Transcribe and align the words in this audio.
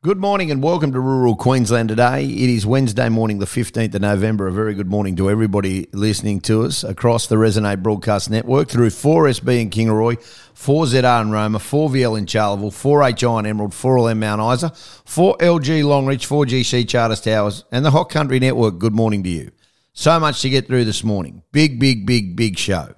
Good 0.00 0.18
morning 0.18 0.52
and 0.52 0.62
welcome 0.62 0.92
to 0.92 1.00
rural 1.00 1.34
Queensland 1.34 1.88
today. 1.88 2.22
It 2.22 2.48
is 2.48 2.64
Wednesday 2.64 3.08
morning, 3.08 3.40
the 3.40 3.46
15th 3.46 3.96
of 3.96 4.00
November. 4.00 4.46
A 4.46 4.52
very 4.52 4.72
good 4.72 4.86
morning 4.86 5.16
to 5.16 5.28
everybody 5.28 5.88
listening 5.92 6.40
to 6.42 6.62
us 6.62 6.84
across 6.84 7.26
the 7.26 7.34
Resonate 7.34 7.82
Broadcast 7.82 8.30
Network 8.30 8.68
through 8.68 8.90
4SB 8.90 9.60
in 9.60 9.70
Kingaroy, 9.70 10.14
4ZR 10.54 11.22
in 11.22 11.32
Roma, 11.32 11.58
4VL 11.58 12.16
in 12.16 12.26
Charleville, 12.26 12.70
4HI 12.70 13.40
in 13.40 13.46
Emerald, 13.46 13.72
4LM 13.72 14.18
Mount 14.18 14.54
Isa, 14.54 14.70
4LG 14.70 15.82
Longreach, 15.82 16.28
4GC 16.28 16.88
Charters 16.88 17.20
Towers, 17.20 17.64
and 17.72 17.84
the 17.84 17.90
Hot 17.90 18.08
Country 18.08 18.38
Network. 18.38 18.78
Good 18.78 18.94
morning 18.94 19.24
to 19.24 19.28
you. 19.28 19.50
So 19.94 20.20
much 20.20 20.42
to 20.42 20.48
get 20.48 20.68
through 20.68 20.84
this 20.84 21.02
morning. 21.02 21.42
Big, 21.50 21.80
big, 21.80 22.06
big, 22.06 22.36
big 22.36 22.56
show. 22.56 22.94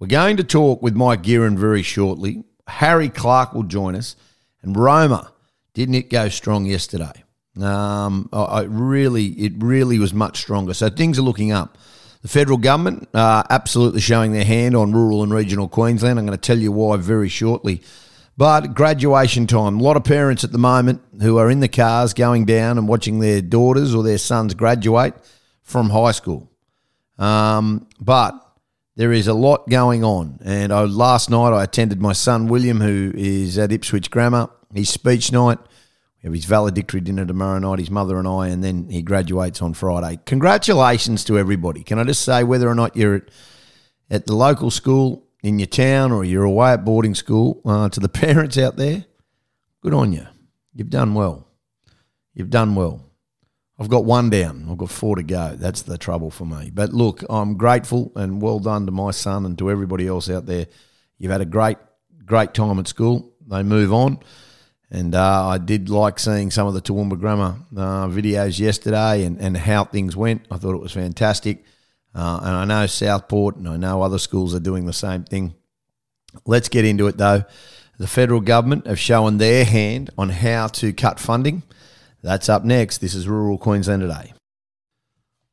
We're 0.00 0.08
going 0.08 0.36
to 0.38 0.44
talk 0.44 0.82
with 0.82 0.96
Mike 0.96 1.22
Geurin 1.22 1.56
very 1.56 1.82
shortly. 1.82 2.42
Harry 2.66 3.08
Clarke 3.08 3.54
will 3.54 3.62
join 3.62 3.94
us, 3.94 4.16
and 4.62 4.76
Roma 4.76 5.32
didn't 5.74 5.94
it 5.94 6.10
go 6.10 6.28
strong 6.28 6.66
yesterday? 6.66 7.24
Um, 7.60 8.28
I, 8.32 8.62
really, 8.62 9.26
it 9.26 9.52
really 9.58 9.98
was 9.98 10.14
much 10.14 10.38
stronger. 10.38 10.74
So 10.74 10.88
things 10.88 11.18
are 11.18 11.22
looking 11.22 11.52
up. 11.52 11.76
The 12.22 12.28
federal 12.28 12.58
government 12.58 13.08
are 13.14 13.44
absolutely 13.48 14.00
showing 14.00 14.32
their 14.32 14.44
hand 14.44 14.76
on 14.76 14.92
rural 14.92 15.22
and 15.22 15.32
regional 15.32 15.68
Queensland. 15.68 16.18
I'm 16.18 16.26
going 16.26 16.38
to 16.38 16.46
tell 16.46 16.58
you 16.58 16.70
why 16.70 16.96
very 16.96 17.28
shortly. 17.28 17.82
But 18.36 18.74
graduation 18.74 19.46
time. 19.46 19.80
A 19.80 19.82
lot 19.82 19.96
of 19.96 20.04
parents 20.04 20.44
at 20.44 20.52
the 20.52 20.58
moment 20.58 21.02
who 21.20 21.38
are 21.38 21.50
in 21.50 21.60
the 21.60 21.68
cars 21.68 22.14
going 22.14 22.44
down 22.44 22.78
and 22.78 22.88
watching 22.88 23.20
their 23.20 23.42
daughters 23.42 23.94
or 23.94 24.02
their 24.02 24.18
sons 24.18 24.54
graduate 24.54 25.14
from 25.62 25.90
high 25.90 26.12
school. 26.12 26.50
Um, 27.18 27.86
but 28.00 28.34
there 28.96 29.12
is 29.12 29.26
a 29.26 29.34
lot 29.34 29.68
going 29.68 30.04
on. 30.04 30.40
And 30.44 30.72
I, 30.72 30.82
last 30.82 31.30
night 31.30 31.52
I 31.52 31.64
attended 31.64 32.00
my 32.00 32.12
son 32.12 32.48
William, 32.48 32.80
who 32.80 33.12
is 33.14 33.58
at 33.58 33.72
Ipswich 33.72 34.10
Grammar, 34.10 34.48
his 34.74 34.88
speech 34.88 35.32
night. 35.32 35.58
We 36.22 36.26
have 36.26 36.34
his 36.34 36.44
valedictory 36.44 37.00
dinner 37.00 37.24
tomorrow 37.24 37.58
night, 37.58 37.78
his 37.78 37.90
mother 37.90 38.18
and 38.18 38.28
I, 38.28 38.48
and 38.48 38.62
then 38.62 38.88
he 38.90 39.00
graduates 39.00 39.62
on 39.62 39.72
Friday. 39.72 40.20
Congratulations 40.26 41.24
to 41.24 41.38
everybody. 41.38 41.82
Can 41.82 41.98
I 41.98 42.04
just 42.04 42.22
say, 42.22 42.44
whether 42.44 42.68
or 42.68 42.74
not 42.74 42.94
you're 42.94 43.14
at, 43.16 43.30
at 44.10 44.26
the 44.26 44.34
local 44.34 44.70
school 44.70 45.26
in 45.42 45.58
your 45.58 45.66
town 45.66 46.12
or 46.12 46.24
you're 46.24 46.44
away 46.44 46.72
at 46.72 46.84
boarding 46.84 47.14
school, 47.14 47.62
uh, 47.64 47.88
to 47.88 48.00
the 48.00 48.08
parents 48.08 48.58
out 48.58 48.76
there, 48.76 49.06
good 49.80 49.94
on 49.94 50.12
you. 50.12 50.26
You've 50.74 50.90
done 50.90 51.14
well. 51.14 51.48
You've 52.34 52.50
done 52.50 52.74
well. 52.74 53.10
I've 53.78 53.88
got 53.88 54.04
one 54.04 54.28
down. 54.28 54.66
I've 54.70 54.76
got 54.76 54.90
four 54.90 55.16
to 55.16 55.22
go. 55.22 55.56
That's 55.56 55.82
the 55.82 55.96
trouble 55.96 56.30
for 56.30 56.44
me. 56.44 56.70
But 56.72 56.92
look, 56.92 57.24
I'm 57.30 57.56
grateful 57.56 58.12
and 58.14 58.42
well 58.42 58.58
done 58.58 58.84
to 58.84 58.92
my 58.92 59.10
son 59.10 59.46
and 59.46 59.56
to 59.56 59.70
everybody 59.70 60.06
else 60.06 60.28
out 60.28 60.44
there. 60.44 60.66
You've 61.16 61.32
had 61.32 61.40
a 61.40 61.46
great, 61.46 61.78
great 62.26 62.52
time 62.52 62.78
at 62.78 62.88
school. 62.88 63.32
They 63.46 63.62
move 63.62 63.90
on. 63.90 64.18
And 64.90 65.14
uh, 65.14 65.46
I 65.46 65.58
did 65.58 65.88
like 65.88 66.18
seeing 66.18 66.50
some 66.50 66.66
of 66.66 66.74
the 66.74 66.82
Toowoomba 66.82 67.18
Grammar 67.18 67.56
uh, 67.76 68.06
videos 68.08 68.58
yesterday 68.58 69.24
and, 69.24 69.40
and 69.40 69.56
how 69.56 69.84
things 69.84 70.16
went. 70.16 70.46
I 70.50 70.56
thought 70.56 70.74
it 70.74 70.82
was 70.82 70.92
fantastic. 70.92 71.64
Uh, 72.12 72.40
and 72.42 72.56
I 72.56 72.64
know 72.64 72.86
Southport 72.86 73.56
and 73.56 73.68
I 73.68 73.76
know 73.76 74.02
other 74.02 74.18
schools 74.18 74.54
are 74.54 74.60
doing 74.60 74.86
the 74.86 74.92
same 74.92 75.22
thing. 75.22 75.54
Let's 76.44 76.68
get 76.68 76.84
into 76.84 77.06
it 77.06 77.16
though. 77.16 77.44
The 77.98 78.08
federal 78.08 78.40
government 78.40 78.86
have 78.86 78.98
shown 78.98 79.38
their 79.38 79.64
hand 79.64 80.10
on 80.18 80.30
how 80.30 80.68
to 80.68 80.92
cut 80.92 81.20
funding. 81.20 81.62
That's 82.22 82.48
up 82.48 82.64
next. 82.64 82.98
This 82.98 83.14
is 83.14 83.28
Rural 83.28 83.58
Queensland 83.58 84.02
Today. 84.02 84.32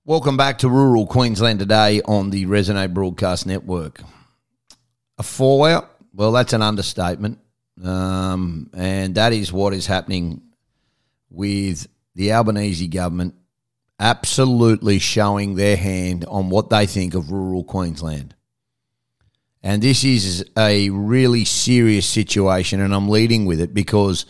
Welcome 0.05 0.37
back 0.37 0.59
to 0.59 0.69
Rural 0.69 1.05
Queensland 1.05 1.59
Today 1.59 2.01
on 2.03 2.29
the 2.29 2.45
Resonate 2.45 2.93
Broadcast 2.93 3.45
Network. 3.45 4.01
A 5.17 5.23
fallout? 5.23 5.91
Well, 6.13 6.31
that's 6.31 6.53
an 6.53 6.61
understatement. 6.61 7.39
Um, 7.83 8.69
and 8.73 9.15
that 9.15 9.33
is 9.33 9.53
what 9.53 9.73
is 9.73 9.85
happening 9.85 10.41
with 11.29 11.87
the 12.15 12.31
Albanese 12.31 12.87
government 12.87 13.35
absolutely 13.99 14.99
showing 14.99 15.55
their 15.55 15.77
hand 15.77 16.25
on 16.25 16.49
what 16.49 16.69
they 16.69 16.85
think 16.85 17.13
of 17.13 17.31
rural 17.31 17.63
Queensland. 17.63 18.35
And 19.63 19.81
this 19.81 20.03
is 20.03 20.45
a 20.55 20.89
really 20.91 21.45
serious 21.45 22.05
situation, 22.05 22.79
and 22.79 22.93
I'm 22.93 23.09
leading 23.09 23.45
with 23.45 23.59
it 23.59 23.73
because 23.73 24.25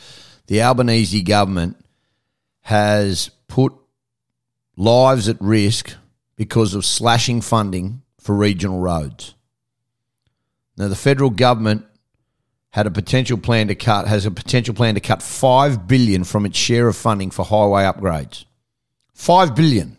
the 0.47 0.61
Albanese 0.61 1.21
government 1.21 1.77
has 2.61 3.29
put 3.47 3.73
lives 4.75 5.27
at 5.27 5.37
risk 5.39 5.95
because 6.35 6.73
of 6.73 6.85
slashing 6.85 7.41
funding 7.41 8.01
for 8.19 8.35
regional 8.35 8.79
roads. 8.79 9.35
Now, 10.77 10.87
the 10.87 10.95
federal 10.95 11.29
government 11.29 11.85
had 12.77 12.85
a 12.85 12.91
potential 12.91 13.39
plan 13.39 13.69
to 13.69 13.73
cut 13.73 14.07
has 14.07 14.27
a 14.27 14.29
potential 14.29 14.71
plan 14.71 14.93
to 14.93 15.01
cut 15.01 15.23
5 15.23 15.87
billion 15.87 16.23
from 16.23 16.45
its 16.45 16.59
share 16.59 16.87
of 16.87 16.95
funding 16.95 17.31
for 17.31 17.43
highway 17.43 17.81
upgrades. 17.81 18.45
5 19.15 19.55
billion. 19.55 19.97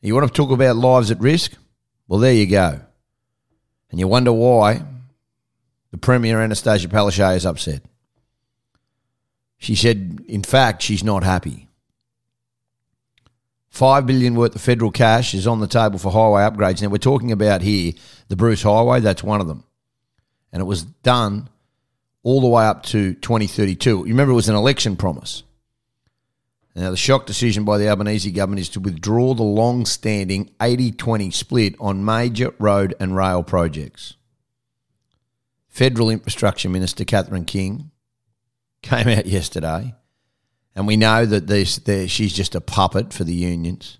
You 0.00 0.14
want 0.14 0.28
to 0.28 0.32
talk 0.32 0.52
about 0.52 0.76
lives 0.76 1.10
at 1.10 1.18
risk? 1.18 1.54
Well, 2.06 2.20
there 2.20 2.32
you 2.32 2.46
go. 2.46 2.80
And 3.90 3.98
you 3.98 4.06
wonder 4.06 4.32
why 4.32 4.84
the 5.90 5.98
Premier 5.98 6.40
Anastasia 6.40 6.86
Palaszczuk 6.86 7.34
is 7.34 7.44
upset. 7.44 7.82
She 9.56 9.74
said, 9.74 10.24
in 10.28 10.44
fact, 10.44 10.82
she's 10.82 11.02
not 11.02 11.24
happy. 11.24 11.66
Five 13.68 14.06
billion 14.06 14.36
worth 14.36 14.54
of 14.54 14.60
federal 14.60 14.92
cash 14.92 15.34
is 15.34 15.48
on 15.48 15.58
the 15.58 15.66
table 15.66 15.98
for 15.98 16.12
highway 16.12 16.42
upgrades. 16.42 16.82
Now 16.82 16.88
we're 16.88 16.98
talking 16.98 17.32
about 17.32 17.62
here 17.62 17.94
the 18.28 18.36
Bruce 18.36 18.62
Highway. 18.62 19.00
That's 19.00 19.24
one 19.24 19.40
of 19.40 19.48
them 19.48 19.64
and 20.52 20.60
it 20.60 20.66
was 20.66 20.82
done 20.82 21.48
all 22.22 22.40
the 22.40 22.48
way 22.48 22.64
up 22.64 22.82
to 22.84 23.14
2032. 23.14 23.90
You 23.90 24.04
remember 24.04 24.32
it 24.32 24.36
was 24.36 24.48
an 24.48 24.54
election 24.54 24.96
promise. 24.96 25.42
Now, 26.74 26.90
the 26.90 26.96
shock 26.96 27.26
decision 27.26 27.64
by 27.64 27.78
the 27.78 27.88
Albanese 27.88 28.30
government 28.30 28.60
is 28.60 28.68
to 28.70 28.80
withdraw 28.80 29.34
the 29.34 29.42
long 29.42 29.84
standing 29.84 30.50
80 30.62 30.92
20 30.92 31.30
split 31.32 31.74
on 31.80 32.04
major 32.04 32.54
road 32.58 32.94
and 33.00 33.16
rail 33.16 33.42
projects. 33.42 34.14
Federal 35.66 36.10
Infrastructure 36.10 36.68
Minister 36.68 37.04
Catherine 37.04 37.44
King 37.44 37.90
came 38.82 39.08
out 39.08 39.26
yesterday, 39.26 39.94
and 40.76 40.86
we 40.86 40.96
know 40.96 41.26
that 41.26 41.48
this, 41.48 41.80
she's 42.10 42.32
just 42.32 42.54
a 42.54 42.60
puppet 42.60 43.12
for 43.12 43.24
the 43.24 43.34
unions, 43.34 43.98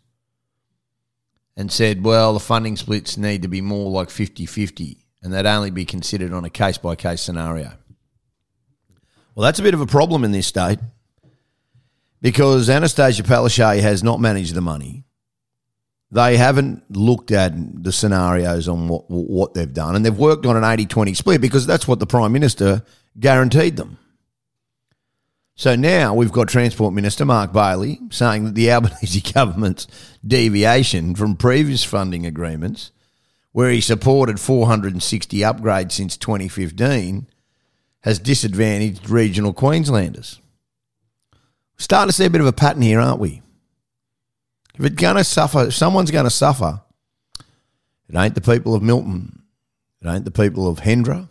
and 1.56 1.72
said, 1.72 2.04
well, 2.04 2.32
the 2.32 2.40
funding 2.40 2.76
splits 2.76 3.16
need 3.16 3.42
to 3.42 3.48
be 3.48 3.60
more 3.60 3.90
like 3.90 4.10
50 4.10 4.46
50 4.46 5.07
and 5.22 5.32
they'd 5.32 5.46
only 5.46 5.70
be 5.70 5.84
considered 5.84 6.32
on 6.32 6.44
a 6.44 6.50
case 6.50 6.78
by 6.78 6.94
case 6.94 7.20
scenario. 7.20 7.72
Well, 9.34 9.44
that's 9.44 9.58
a 9.58 9.62
bit 9.62 9.74
of 9.74 9.80
a 9.80 9.86
problem 9.86 10.24
in 10.24 10.32
this 10.32 10.46
state 10.46 10.78
because 12.20 12.68
Anastasia 12.68 13.22
Palaszczuk 13.22 13.80
has 13.80 14.02
not 14.02 14.20
managed 14.20 14.54
the 14.54 14.60
money. 14.60 15.04
They 16.10 16.36
haven't 16.36 16.82
looked 16.96 17.30
at 17.32 17.52
the 17.54 17.92
scenarios 17.92 18.66
on 18.66 18.88
what, 18.88 19.04
what 19.10 19.54
they've 19.54 19.72
done, 19.72 19.94
and 19.94 20.04
they've 20.04 20.16
worked 20.16 20.46
on 20.46 20.56
an 20.56 20.64
80 20.64 20.86
20 20.86 21.14
split 21.14 21.40
because 21.40 21.66
that's 21.66 21.86
what 21.86 21.98
the 21.98 22.06
Prime 22.06 22.32
Minister 22.32 22.82
guaranteed 23.18 23.76
them. 23.76 23.98
So 25.54 25.74
now 25.74 26.14
we've 26.14 26.32
got 26.32 26.48
Transport 26.48 26.94
Minister 26.94 27.24
Mark 27.24 27.52
Bailey 27.52 28.00
saying 28.10 28.44
that 28.44 28.54
the 28.54 28.70
Albanese 28.70 29.20
government's 29.34 29.86
deviation 30.26 31.14
from 31.14 31.36
previous 31.36 31.84
funding 31.84 32.24
agreements 32.24 32.92
where 33.52 33.70
he 33.70 33.80
supported 33.80 34.38
460 34.38 35.38
upgrades 35.38 35.92
since 35.92 36.16
2015, 36.16 37.26
has 38.02 38.18
disadvantaged 38.18 39.10
regional 39.10 39.52
Queenslanders. 39.52 40.40
We're 41.32 41.82
starting 41.82 42.08
to 42.10 42.12
see 42.12 42.24
a 42.24 42.30
bit 42.30 42.40
of 42.40 42.46
a 42.46 42.52
pattern 42.52 42.82
here, 42.82 43.00
aren't 43.00 43.20
we? 43.20 43.42
If 44.78 44.84
it's 44.84 44.94
going 44.94 45.16
to 45.16 45.24
suffer, 45.24 45.66
if 45.66 45.74
someone's 45.74 46.10
going 46.10 46.24
to 46.24 46.30
suffer, 46.30 46.82
it 48.08 48.16
ain't 48.16 48.34
the 48.34 48.40
people 48.40 48.74
of 48.74 48.82
Milton, 48.82 49.42
it 50.00 50.08
ain't 50.08 50.24
the 50.24 50.30
people 50.30 50.68
of 50.68 50.80
Hendra 50.80 51.28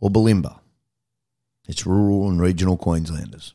or 0.00 0.10
Bulimba. 0.10 0.60
It's 1.68 1.86
rural 1.86 2.28
and 2.28 2.40
regional 2.40 2.76
Queenslanders. 2.76 3.54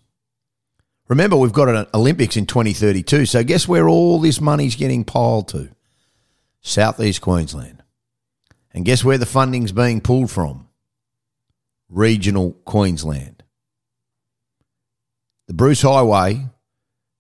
Remember, 1.08 1.38
we've 1.38 1.54
got 1.54 1.70
an 1.70 1.88
Olympics 1.94 2.38
in 2.38 2.46
2032, 2.46 3.26
so 3.26 3.44
guess 3.44 3.68
where 3.68 3.88
all 3.88 4.20
this 4.20 4.40
money's 4.40 4.76
getting 4.76 5.04
piled 5.04 5.48
to? 5.50 5.70
Southeast 6.62 7.22
Queensland. 7.22 7.84
And 8.74 8.86
guess 8.86 9.04
where 9.04 9.18
the 9.18 9.26
funding's 9.26 9.72
being 9.72 10.02
pulled 10.02 10.32
from? 10.32 10.68
Regional 11.90 12.54
Queensland. 12.66 13.44
The 15.48 15.54
Bruce 15.54 15.82
Highway 15.82 16.48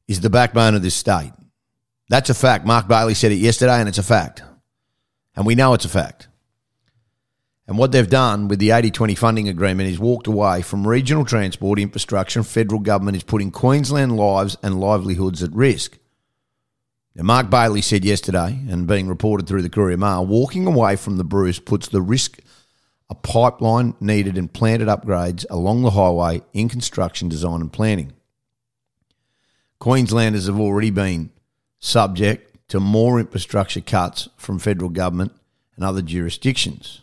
is 0.07 0.21
the 0.21 0.29
backbone 0.29 0.75
of 0.75 0.81
this 0.81 0.95
state. 0.95 1.33
That's 2.07 2.29
a 2.29 2.33
fact. 2.33 2.65
Mark 2.65 2.87
Bailey 2.87 3.13
said 3.13 3.31
it 3.31 3.35
yesterday, 3.35 3.79
and 3.79 3.89
it's 3.89 3.97
a 3.97 4.03
fact. 4.03 4.43
And 5.35 5.45
we 5.45 5.55
know 5.55 5.73
it's 5.73 5.85
a 5.85 5.89
fact. 5.89 6.27
And 7.67 7.77
what 7.77 7.93
they've 7.93 8.09
done 8.09 8.49
with 8.49 8.59
the 8.59 8.71
80 8.71 8.91
20 8.91 9.15
funding 9.15 9.47
agreement 9.47 9.89
is 9.89 9.99
walked 9.99 10.27
away 10.27 10.61
from 10.61 10.85
regional 10.85 11.23
transport 11.23 11.79
infrastructure. 11.79 12.43
Federal 12.43 12.81
government 12.81 13.15
is 13.15 13.23
putting 13.23 13.49
Queensland 13.51 14.17
lives 14.17 14.57
and 14.61 14.79
livelihoods 14.79 15.41
at 15.41 15.53
risk. 15.53 15.97
Now, 17.15 17.23
Mark 17.23 17.49
Bailey 17.49 17.81
said 17.81 18.05
yesterday, 18.05 18.59
and 18.69 18.87
being 18.87 19.07
reported 19.09 19.47
through 19.47 19.63
the 19.63 19.69
Courier 19.69 19.97
Mail, 19.97 20.25
walking 20.25 20.65
away 20.65 20.95
from 20.95 21.17
the 21.17 21.25
Bruce 21.25 21.59
puts 21.59 21.87
the 21.89 22.01
risk 22.01 22.39
a 23.09 23.15
pipeline 23.15 23.93
needed 23.99 24.37
and 24.37 24.51
planted 24.51 24.87
upgrades 24.87 25.45
along 25.49 25.81
the 25.81 25.91
highway 25.91 26.41
in 26.53 26.69
construction 26.69 27.27
design 27.27 27.59
and 27.59 27.73
planning. 27.73 28.13
Queenslanders 29.79 30.45
have 30.45 30.59
already 30.59 30.91
been 30.91 31.31
subject 31.79 32.69
to 32.69 32.79
more 32.79 33.19
infrastructure 33.19 33.81
cuts 33.81 34.29
from 34.37 34.59
federal 34.59 34.89
government 34.89 35.33
and 35.75 35.83
other 35.83 36.01
jurisdictions. 36.01 37.01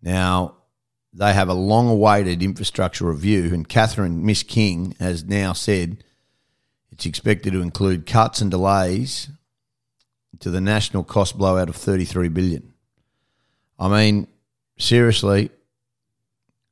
Now, 0.00 0.54
they 1.12 1.34
have 1.34 1.50
a 1.50 1.54
long 1.54 1.88
awaited 1.90 2.42
infrastructure 2.42 3.04
review, 3.04 3.52
and 3.52 3.68
Catherine 3.68 4.24
Miss 4.24 4.42
King 4.42 4.96
has 4.98 5.24
now 5.24 5.52
said 5.52 6.02
it's 6.94 7.06
expected 7.06 7.52
to 7.52 7.60
include 7.60 8.06
cuts 8.06 8.40
and 8.40 8.52
delays 8.52 9.28
to 10.38 10.48
the 10.48 10.60
national 10.60 11.02
cost 11.02 11.36
blowout 11.36 11.68
of 11.68 11.74
33 11.74 12.28
billion. 12.28 12.72
I 13.80 13.88
mean, 13.88 14.28
seriously, 14.78 15.50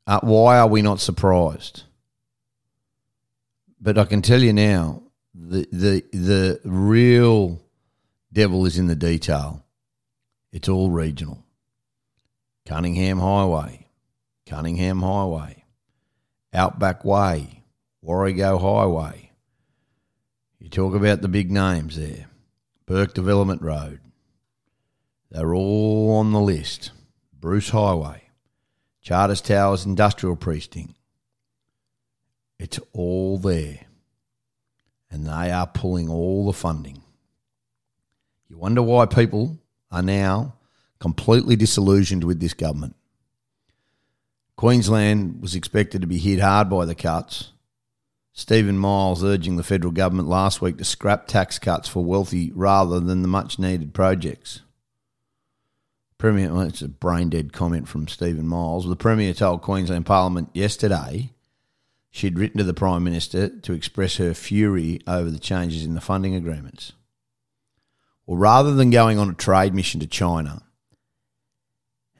uh, 0.06 0.20
why 0.22 0.58
are 0.58 0.68
we 0.68 0.80
not 0.80 1.00
surprised? 1.00 1.82
But 3.80 3.98
I 3.98 4.04
can 4.04 4.22
tell 4.22 4.40
you 4.40 4.52
now, 4.52 5.02
the 5.34 5.66
the 5.72 6.04
the 6.12 6.60
real 6.64 7.60
devil 8.32 8.64
is 8.64 8.78
in 8.78 8.86
the 8.86 8.94
detail. 8.94 9.64
It's 10.52 10.68
all 10.68 10.90
regional. 10.90 11.42
Cunningham 12.64 13.18
Highway, 13.18 13.88
Cunningham 14.46 15.02
Highway, 15.02 15.64
Outback 16.54 17.04
Way, 17.04 17.64
Warrego 18.04 18.60
Highway. 18.60 19.21
You 20.62 20.68
talk 20.68 20.94
about 20.94 21.22
the 21.22 21.28
big 21.28 21.50
names 21.50 21.96
there. 21.96 22.26
Burke 22.86 23.14
Development 23.14 23.60
Road. 23.60 23.98
They're 25.28 25.56
all 25.56 26.18
on 26.18 26.30
the 26.30 26.40
list. 26.40 26.92
Bruce 27.40 27.70
Highway, 27.70 28.28
Charters 29.00 29.40
Towers 29.40 29.84
Industrial 29.84 30.36
Precinct. 30.36 30.94
It's 32.60 32.78
all 32.92 33.38
there. 33.38 33.80
And 35.10 35.26
they 35.26 35.50
are 35.50 35.66
pulling 35.66 36.08
all 36.08 36.46
the 36.46 36.52
funding. 36.52 37.02
You 38.48 38.56
wonder 38.56 38.82
why 38.82 39.06
people 39.06 39.58
are 39.90 40.00
now 40.00 40.54
completely 41.00 41.56
disillusioned 41.56 42.22
with 42.22 42.38
this 42.38 42.54
government. 42.54 42.94
Queensland 44.54 45.42
was 45.42 45.56
expected 45.56 46.02
to 46.02 46.06
be 46.06 46.18
hit 46.18 46.38
hard 46.38 46.70
by 46.70 46.84
the 46.84 46.94
cuts. 46.94 47.51
Stephen 48.34 48.78
Miles 48.78 49.22
urging 49.22 49.56
the 49.56 49.62
federal 49.62 49.92
government 49.92 50.26
last 50.26 50.62
week 50.62 50.78
to 50.78 50.84
scrap 50.84 51.26
tax 51.26 51.58
cuts 51.58 51.88
for 51.88 52.02
wealthy 52.02 52.50
rather 52.54 52.98
than 52.98 53.22
the 53.22 53.28
much 53.28 53.58
needed 53.58 53.92
projects. 53.92 54.62
Premier, 56.16 56.52
well, 56.52 56.62
it's 56.62 56.80
a 56.80 56.88
brain 56.88 57.28
dead 57.28 57.52
comment 57.52 57.88
from 57.88 58.08
Stephen 58.08 58.46
Miles. 58.46 58.88
The 58.88 58.96
Premier 58.96 59.34
told 59.34 59.60
Queensland 59.60 60.06
Parliament 60.06 60.48
yesterday 60.54 61.30
she'd 62.10 62.38
written 62.38 62.58
to 62.58 62.64
the 62.64 62.72
Prime 62.72 63.04
Minister 63.04 63.48
to 63.48 63.72
express 63.72 64.16
her 64.16 64.32
fury 64.32 65.00
over 65.06 65.30
the 65.30 65.38
changes 65.38 65.84
in 65.84 65.94
the 65.94 66.00
funding 66.00 66.34
agreements. 66.34 66.92
Well, 68.24 68.38
rather 68.38 68.72
than 68.72 68.90
going 68.90 69.18
on 69.18 69.28
a 69.28 69.34
trade 69.34 69.74
mission 69.74 70.00
to 70.00 70.06
China, 70.06 70.62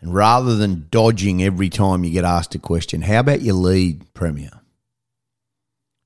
and 0.01 0.13
rather 0.13 0.57
than 0.57 0.89
dodging 0.91 1.43
every 1.43 1.71
time 1.71 2.03
you 2.03 2.11
get 2.11 2.25
asked 2.25 2.57
a 2.57 2.59
question, 2.59 3.03
how 3.03 3.21
about 3.21 3.41
you 3.41 3.55
lead, 3.55 4.13
Premier? 4.15 4.62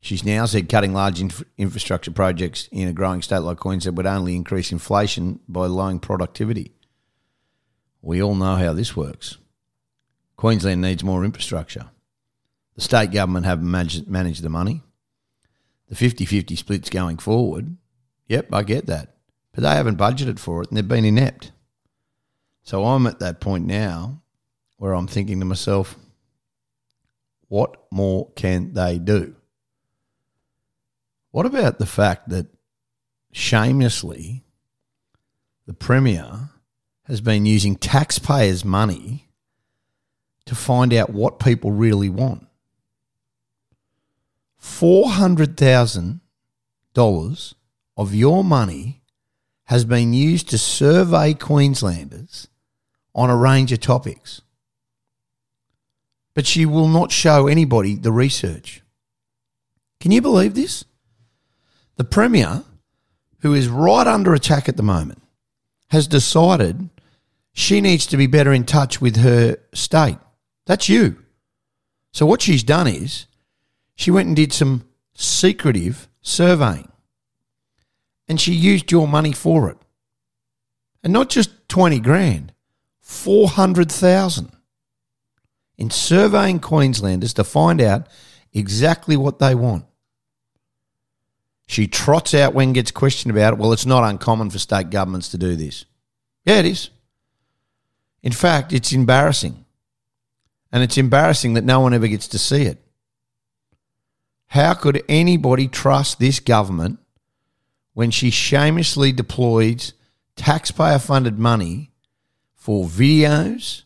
She's 0.06 0.25
now 0.25 0.47
said 0.47 0.69
cutting 0.69 0.93
large 0.93 1.20
inf- 1.20 1.43
infrastructure 1.58 2.12
projects 2.12 2.69
in 2.70 2.87
a 2.87 2.93
growing 2.93 3.23
state 3.23 3.41
like 3.41 3.56
Queensland 3.56 3.97
would 3.97 4.06
only 4.06 4.37
increase 4.37 4.70
inflation 4.70 5.41
by 5.49 5.67
lowering 5.67 5.99
productivity. 5.99 6.70
We 8.03 8.23
all 8.23 8.37
know 8.37 8.55
how 8.55 8.73
this 8.73 8.97
works. 8.97 9.38
Queensland 10.37 10.81
needs 10.81 11.03
more 11.03 11.25
infrastructure. 11.25 11.87
The 12.76 12.82
state 12.82 13.11
government 13.11 13.47
haven't 13.47 13.69
managed, 13.69 14.06
managed 14.06 14.44
the 14.44 14.49
money. 14.49 14.85
The 15.88 15.97
50 15.97 16.25
50 16.25 16.55
split's 16.55 16.88
going 16.88 17.19
forward. 17.19 17.76
Yep, 18.29 18.55
I 18.55 18.62
get 18.62 18.87
that. 18.87 19.17
But 19.50 19.64
they 19.64 19.70
haven't 19.70 19.99
budgeted 19.99 20.38
for 20.38 20.62
it 20.62 20.69
and 20.69 20.76
they've 20.76 20.87
been 20.87 21.05
inept. 21.05 21.50
So 22.62 22.85
I'm 22.85 23.08
at 23.08 23.19
that 23.19 23.41
point 23.41 23.67
now 23.67 24.23
where 24.76 24.93
I'm 24.93 25.08
thinking 25.08 25.41
to 25.41 25.47
myself, 25.47 25.97
what 27.49 27.88
more 27.91 28.31
can 28.37 28.73
they 28.73 29.00
do? 29.00 29.35
What 31.36 31.44
about 31.44 31.76
the 31.78 31.84
fact 31.84 32.30
that 32.30 32.46
shamelessly 33.30 34.42
the 35.66 35.74
Premier 35.74 36.48
has 37.02 37.20
been 37.20 37.44
using 37.44 37.76
taxpayers' 37.76 38.64
money 38.64 39.28
to 40.46 40.54
find 40.54 40.94
out 40.94 41.10
what 41.10 41.38
people 41.38 41.72
really 41.72 42.08
want? 42.08 42.46
$400,000 44.62 47.54
of 47.98 48.14
your 48.14 48.42
money 48.42 49.02
has 49.64 49.84
been 49.84 50.14
used 50.14 50.48
to 50.48 50.56
survey 50.56 51.34
Queenslanders 51.34 52.48
on 53.14 53.28
a 53.28 53.36
range 53.36 53.72
of 53.72 53.80
topics. 53.80 54.40
But 56.32 56.46
she 56.46 56.64
will 56.64 56.88
not 56.88 57.12
show 57.12 57.46
anybody 57.46 57.94
the 57.94 58.10
research. 58.10 58.80
Can 60.00 60.12
you 60.12 60.22
believe 60.22 60.54
this? 60.54 60.85
The 61.96 62.04
Premier, 62.04 62.64
who 63.40 63.54
is 63.54 63.69
right 63.69 64.06
under 64.06 64.34
attack 64.34 64.69
at 64.69 64.76
the 64.76 64.82
moment, 64.82 65.22
has 65.90 66.06
decided 66.06 66.90
she 67.52 67.81
needs 67.81 68.06
to 68.06 68.16
be 68.16 68.26
better 68.26 68.52
in 68.52 68.64
touch 68.64 69.00
with 69.00 69.16
her 69.16 69.56
state. 69.72 70.19
That's 70.66 70.88
you. 70.88 71.22
So, 72.12 72.26
what 72.26 72.43
she's 72.43 72.62
done 72.62 72.87
is 72.87 73.26
she 73.94 74.10
went 74.10 74.26
and 74.26 74.37
did 74.37 74.52
some 74.52 74.84
secretive 75.14 76.08
surveying 76.20 76.90
and 78.28 78.40
she 78.40 78.52
used 78.52 78.90
your 78.90 79.06
money 79.06 79.32
for 79.32 79.70
it. 79.70 79.78
And 81.02 81.12
not 81.12 81.28
just 81.28 81.69
20 81.69 82.00
grand, 82.00 82.52
400,000 83.00 84.50
in 85.78 85.90
surveying 85.90 86.58
Queenslanders 86.58 87.34
to 87.34 87.44
find 87.44 87.81
out 87.81 88.08
exactly 88.52 89.16
what 89.16 89.38
they 89.38 89.54
want. 89.54 89.84
She 91.66 91.86
trots 91.86 92.34
out 92.34 92.54
when 92.54 92.72
gets 92.72 92.90
questioned 92.90 93.34
about 93.34 93.54
it. 93.54 93.58
Well, 93.58 93.72
it's 93.72 93.86
not 93.86 94.08
uncommon 94.08 94.50
for 94.50 94.58
state 94.58 94.90
governments 94.90 95.28
to 95.30 95.38
do 95.38 95.56
this. 95.56 95.84
Yeah, 96.44 96.58
it 96.58 96.66
is. 96.66 96.90
In 98.22 98.32
fact, 98.32 98.72
it's 98.72 98.92
embarrassing. 98.92 99.64
And 100.72 100.82
it's 100.82 100.98
embarrassing 100.98 101.54
that 101.54 101.64
no 101.64 101.80
one 101.80 101.94
ever 101.94 102.08
gets 102.08 102.28
to 102.28 102.38
see 102.38 102.62
it. 102.62 102.80
How 104.48 104.74
could 104.74 105.02
anybody 105.08 105.66
trust 105.68 106.18
this 106.18 106.38
government 106.38 107.00
when 107.94 108.10
she 108.10 108.31
shamelessly 108.31 109.10
deploys 109.10 109.93
taxpayer 110.36 110.98
funded 110.98 111.38
money 111.38 111.91
for 112.55 112.84
videos, 112.84 113.82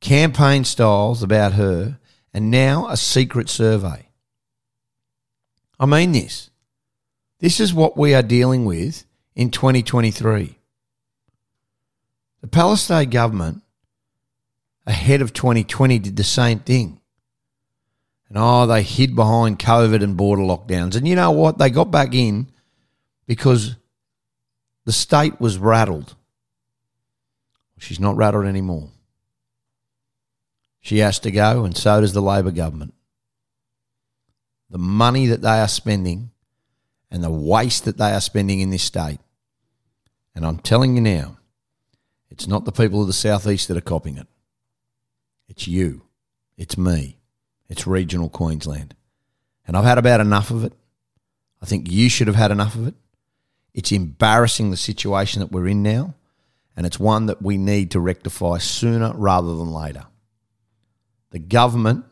campaign 0.00 0.64
styles 0.64 1.22
about 1.22 1.52
her, 1.52 1.98
and 2.32 2.50
now 2.50 2.88
a 2.88 2.96
secret 2.96 3.48
survey. 3.48 4.08
I 5.78 5.86
mean 5.86 6.12
this. 6.12 6.50
This 7.40 7.60
is 7.60 7.74
what 7.74 7.96
we 7.96 8.14
are 8.14 8.22
dealing 8.22 8.64
with 8.64 9.04
in 9.34 9.50
2023. 9.50 10.56
The 12.40 12.46
Palestine 12.48 13.10
government, 13.10 13.62
ahead 14.86 15.22
of 15.22 15.32
2020, 15.32 15.98
did 15.98 16.16
the 16.16 16.24
same 16.24 16.60
thing. 16.60 17.00
And 18.28 18.38
oh, 18.38 18.66
they 18.66 18.82
hid 18.82 19.14
behind 19.14 19.58
COVID 19.58 20.02
and 20.02 20.16
border 20.16 20.42
lockdowns. 20.42 20.96
And 20.96 21.06
you 21.06 21.14
know 21.14 21.30
what? 21.30 21.58
They 21.58 21.70
got 21.70 21.90
back 21.90 22.14
in 22.14 22.48
because 23.26 23.76
the 24.84 24.92
state 24.92 25.40
was 25.40 25.58
rattled. 25.58 26.14
She's 27.78 28.00
not 28.00 28.16
rattled 28.16 28.46
anymore. 28.46 28.90
She 30.80 30.98
has 30.98 31.18
to 31.20 31.30
go, 31.30 31.64
and 31.64 31.76
so 31.76 32.00
does 32.00 32.12
the 32.12 32.20
Labor 32.22 32.50
government. 32.50 32.94
The 34.70 34.78
money 34.78 35.26
that 35.26 35.40
they 35.40 35.60
are 35.60 35.68
spending 35.68 36.30
and 37.14 37.22
the 37.22 37.30
waste 37.30 37.84
that 37.84 37.96
they 37.96 38.10
are 38.10 38.20
spending 38.20 38.58
in 38.58 38.70
this 38.70 38.82
state. 38.82 39.20
And 40.34 40.44
I'm 40.44 40.58
telling 40.58 40.96
you 40.96 41.00
now, 41.00 41.38
it's 42.28 42.48
not 42.48 42.64
the 42.64 42.72
people 42.72 43.00
of 43.02 43.06
the 43.06 43.12
southeast 43.12 43.68
that 43.68 43.76
are 43.76 43.80
copying 43.80 44.18
it. 44.18 44.26
It's 45.48 45.68
you. 45.68 46.02
It's 46.56 46.76
me. 46.76 47.18
It's 47.68 47.86
regional 47.86 48.28
Queensland. 48.28 48.96
And 49.64 49.76
I've 49.76 49.84
had 49.84 49.96
about 49.96 50.20
enough 50.20 50.50
of 50.50 50.64
it. 50.64 50.72
I 51.62 51.66
think 51.66 51.88
you 51.88 52.10
should 52.10 52.26
have 52.26 52.34
had 52.34 52.50
enough 52.50 52.74
of 52.74 52.88
it. 52.88 52.94
It's 53.74 53.92
embarrassing 53.92 54.72
the 54.72 54.76
situation 54.76 55.38
that 55.38 55.52
we're 55.52 55.68
in 55.68 55.84
now 55.84 56.16
and 56.76 56.84
it's 56.84 56.98
one 56.98 57.26
that 57.26 57.40
we 57.40 57.56
need 57.56 57.92
to 57.92 58.00
rectify 58.00 58.58
sooner 58.58 59.12
rather 59.14 59.56
than 59.56 59.70
later. 59.70 60.06
The 61.30 61.38
government 61.38 62.06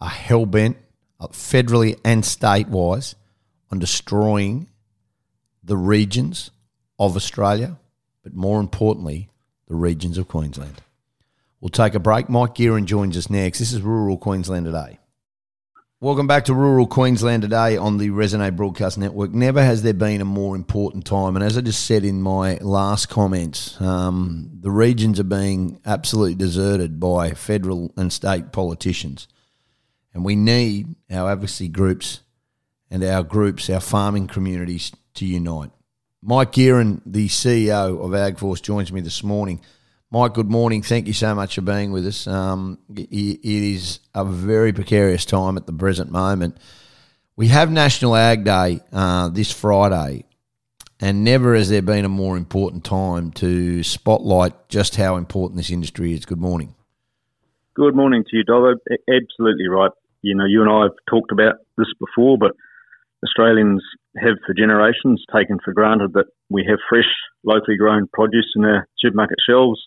are 0.00 0.08
hell 0.08 0.46
bent, 0.46 0.76
uh, 1.18 1.26
federally 1.26 1.98
and 2.04 2.24
state 2.24 2.68
wise, 2.68 3.16
on 3.70 3.78
destroying 3.78 4.68
the 5.62 5.76
regions 5.76 6.50
of 6.98 7.16
Australia, 7.16 7.78
but 8.22 8.34
more 8.34 8.60
importantly, 8.60 9.28
the 9.68 9.74
regions 9.74 10.18
of 10.18 10.28
Queensland. 10.28 10.82
We'll 11.60 11.68
take 11.68 11.94
a 11.94 12.00
break. 12.00 12.28
Mike 12.28 12.54
Geurin 12.54 12.84
joins 12.84 13.16
us 13.16 13.28
next. 13.28 13.58
This 13.58 13.72
is 13.72 13.82
Rural 13.82 14.16
Queensland 14.16 14.66
today. 14.66 14.98
Welcome 16.00 16.28
back 16.28 16.44
to 16.44 16.54
rural 16.54 16.86
Queensland 16.86 17.42
today 17.42 17.76
on 17.76 17.98
the 17.98 18.10
Resonate 18.10 18.54
Broadcast 18.54 18.98
Network. 18.98 19.32
Never 19.32 19.60
has 19.60 19.82
there 19.82 19.92
been 19.92 20.20
a 20.20 20.24
more 20.24 20.54
important 20.54 21.04
time, 21.04 21.34
and 21.34 21.44
as 21.44 21.58
I 21.58 21.60
just 21.60 21.86
said 21.86 22.04
in 22.04 22.22
my 22.22 22.58
last 22.58 23.08
comments, 23.08 23.80
um, 23.80 24.48
the 24.60 24.70
regions 24.70 25.18
are 25.18 25.24
being 25.24 25.80
absolutely 25.84 26.36
deserted 26.36 27.00
by 27.00 27.32
federal 27.32 27.92
and 27.96 28.12
state 28.12 28.52
politicians, 28.52 29.26
and 30.14 30.24
we 30.24 30.36
need 30.36 30.94
our 31.10 31.32
advocacy 31.32 31.66
groups 31.66 32.20
and 32.90 33.04
our 33.04 33.22
groups, 33.22 33.68
our 33.70 33.80
farming 33.80 34.26
communities, 34.26 34.92
to 35.14 35.26
unite. 35.26 35.70
Mike 36.22 36.52
Geurin, 36.52 37.00
the 37.06 37.28
CEO 37.28 38.04
of 38.04 38.10
AgForce, 38.10 38.62
joins 38.62 38.92
me 38.92 39.00
this 39.00 39.22
morning. 39.22 39.60
Mike, 40.10 40.34
good 40.34 40.50
morning. 40.50 40.82
Thank 40.82 41.06
you 41.06 41.12
so 41.12 41.34
much 41.34 41.54
for 41.54 41.60
being 41.60 41.92
with 41.92 42.06
us. 42.06 42.26
Um, 42.26 42.78
it 42.94 43.38
is 43.44 44.00
a 44.14 44.24
very 44.24 44.72
precarious 44.72 45.24
time 45.24 45.56
at 45.56 45.66
the 45.66 45.72
present 45.72 46.10
moment. 46.10 46.56
We 47.36 47.48
have 47.48 47.70
National 47.70 48.16
Ag 48.16 48.42
Day 48.42 48.80
uh, 48.92 49.28
this 49.28 49.52
Friday, 49.52 50.24
and 50.98 51.22
never 51.24 51.54
has 51.54 51.68
there 51.68 51.82
been 51.82 52.04
a 52.04 52.08
more 52.08 52.36
important 52.36 52.84
time 52.84 53.30
to 53.32 53.82
spotlight 53.84 54.68
just 54.68 54.96
how 54.96 55.16
important 55.16 55.56
this 55.56 55.70
industry 55.70 56.14
is. 56.14 56.24
Good 56.24 56.40
morning. 56.40 56.74
Good 57.74 57.94
morning 57.94 58.24
to 58.24 58.36
you, 58.36 58.44
Dobbo. 58.44 58.74
Absolutely 58.90 59.68
right. 59.68 59.92
You 60.22 60.34
know, 60.34 60.46
you 60.46 60.62
and 60.62 60.70
I 60.70 60.82
have 60.82 60.96
talked 61.08 61.30
about 61.30 61.56
this 61.76 61.86
before, 62.00 62.38
but 62.38 62.56
Australians 63.24 63.82
have 64.16 64.36
for 64.46 64.54
generations 64.54 65.24
taken 65.34 65.58
for 65.64 65.72
granted 65.72 66.12
that 66.14 66.26
we 66.50 66.64
have 66.68 66.78
fresh, 66.88 67.10
locally 67.44 67.76
grown 67.76 68.08
produce 68.12 68.52
in 68.56 68.64
our 68.64 68.86
supermarket 68.98 69.38
shelves 69.48 69.80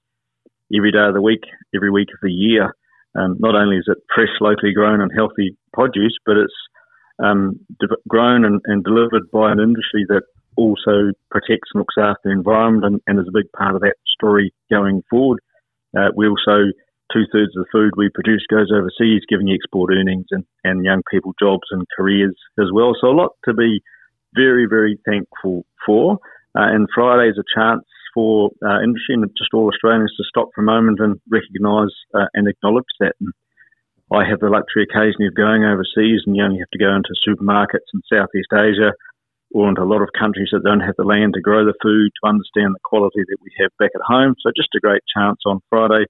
every 0.75 0.91
day 0.91 1.05
of 1.05 1.13
the 1.13 1.21
week, 1.21 1.43
every 1.75 1.91
week 1.91 2.09
of 2.13 2.19
the 2.21 2.31
year. 2.31 2.73
Um, 3.15 3.35
not 3.39 3.55
only 3.55 3.77
is 3.77 3.85
it 3.87 3.97
fresh, 4.13 4.29
locally 4.39 4.73
grown 4.73 5.01
and 5.01 5.11
healthy 5.15 5.57
produce, 5.73 6.15
but 6.25 6.37
it's 6.37 6.53
um, 7.23 7.59
de- 7.79 7.87
grown 8.07 8.45
and, 8.45 8.61
and, 8.65 8.83
delivered 8.83 9.29
by 9.31 9.51
an 9.51 9.59
industry 9.59 10.05
that 10.07 10.23
also 10.55 11.11
protects 11.29 11.69
and 11.73 11.79
looks 11.81 11.95
after 11.97 12.19
the 12.25 12.31
environment 12.31 12.85
and, 12.85 13.01
and 13.07 13.19
is 13.19 13.27
a 13.27 13.37
big 13.37 13.51
part 13.51 13.75
of 13.75 13.81
that 13.81 13.95
story 14.07 14.53
going 14.69 15.03
forward. 15.09 15.39
Uh, 15.97 16.07
we 16.15 16.27
also, 16.27 16.71
two 17.13 17.25
thirds 17.31 17.55
of 17.55 17.65
the 17.65 17.71
food 17.71 17.91
we 17.95 18.09
produce 18.09 18.45
goes 18.49 18.71
overseas, 18.73 19.21
giving 19.29 19.51
export 19.51 19.91
earnings 19.91 20.25
and, 20.31 20.45
and 20.63 20.85
young 20.85 21.01
people 21.09 21.33
jobs 21.39 21.67
and 21.71 21.85
careers 21.95 22.35
as 22.59 22.67
well. 22.73 22.93
So 22.99 23.07
a 23.07 23.15
lot 23.15 23.31
to 23.45 23.53
be 23.53 23.81
very, 24.35 24.65
very 24.69 24.99
thankful 25.05 25.65
for. 25.85 26.13
Uh, 26.55 26.67
and 26.67 26.87
Friday 26.93 27.29
is 27.29 27.37
a 27.37 27.47
chance 27.55 27.83
for 28.13 28.51
uh, 28.63 28.81
industry 28.83 29.15
and 29.15 29.25
just 29.37 29.53
all 29.53 29.67
Australians 29.67 30.13
to 30.17 30.23
stop 30.27 30.49
for 30.53 30.61
a 30.61 30.65
moment 30.65 30.99
and 30.99 31.19
recognise 31.29 31.93
uh, 32.13 32.27
and 32.33 32.47
acknowledge 32.47 32.91
that. 32.99 33.15
And 33.19 33.31
I 34.11 34.27
have 34.27 34.39
the 34.39 34.49
luxury 34.49 34.83
occasionally 34.83 35.27
of 35.27 35.35
going 35.35 35.63
overseas, 35.63 36.23
and 36.25 36.35
you 36.35 36.43
only 36.43 36.59
have 36.59 36.71
to 36.75 36.79
go 36.79 36.91
into 36.91 37.15
supermarkets 37.23 37.87
in 37.93 38.01
Southeast 38.11 38.51
Asia 38.51 38.91
or 39.51 39.69
into 39.69 39.83
a 39.83 39.87
lot 39.87 40.01
of 40.01 40.09
countries 40.17 40.49
that 40.51 40.63
don't 40.63 40.83
have 40.83 40.95
the 40.97 41.07
land 41.07 41.33
to 41.33 41.41
grow 41.41 41.63
the 41.63 41.75
food 41.81 42.11
to 42.11 42.27
understand 42.27 42.75
the 42.75 42.83
quality 42.83 43.19
that 43.27 43.37
we 43.41 43.51
have 43.59 43.71
back 43.79 43.91
at 43.95 44.01
home. 44.03 44.35
So 44.39 44.51
just 44.55 44.75
a 44.75 44.79
great 44.79 45.03
chance 45.15 45.39
on 45.45 45.59
Friday, 45.69 46.05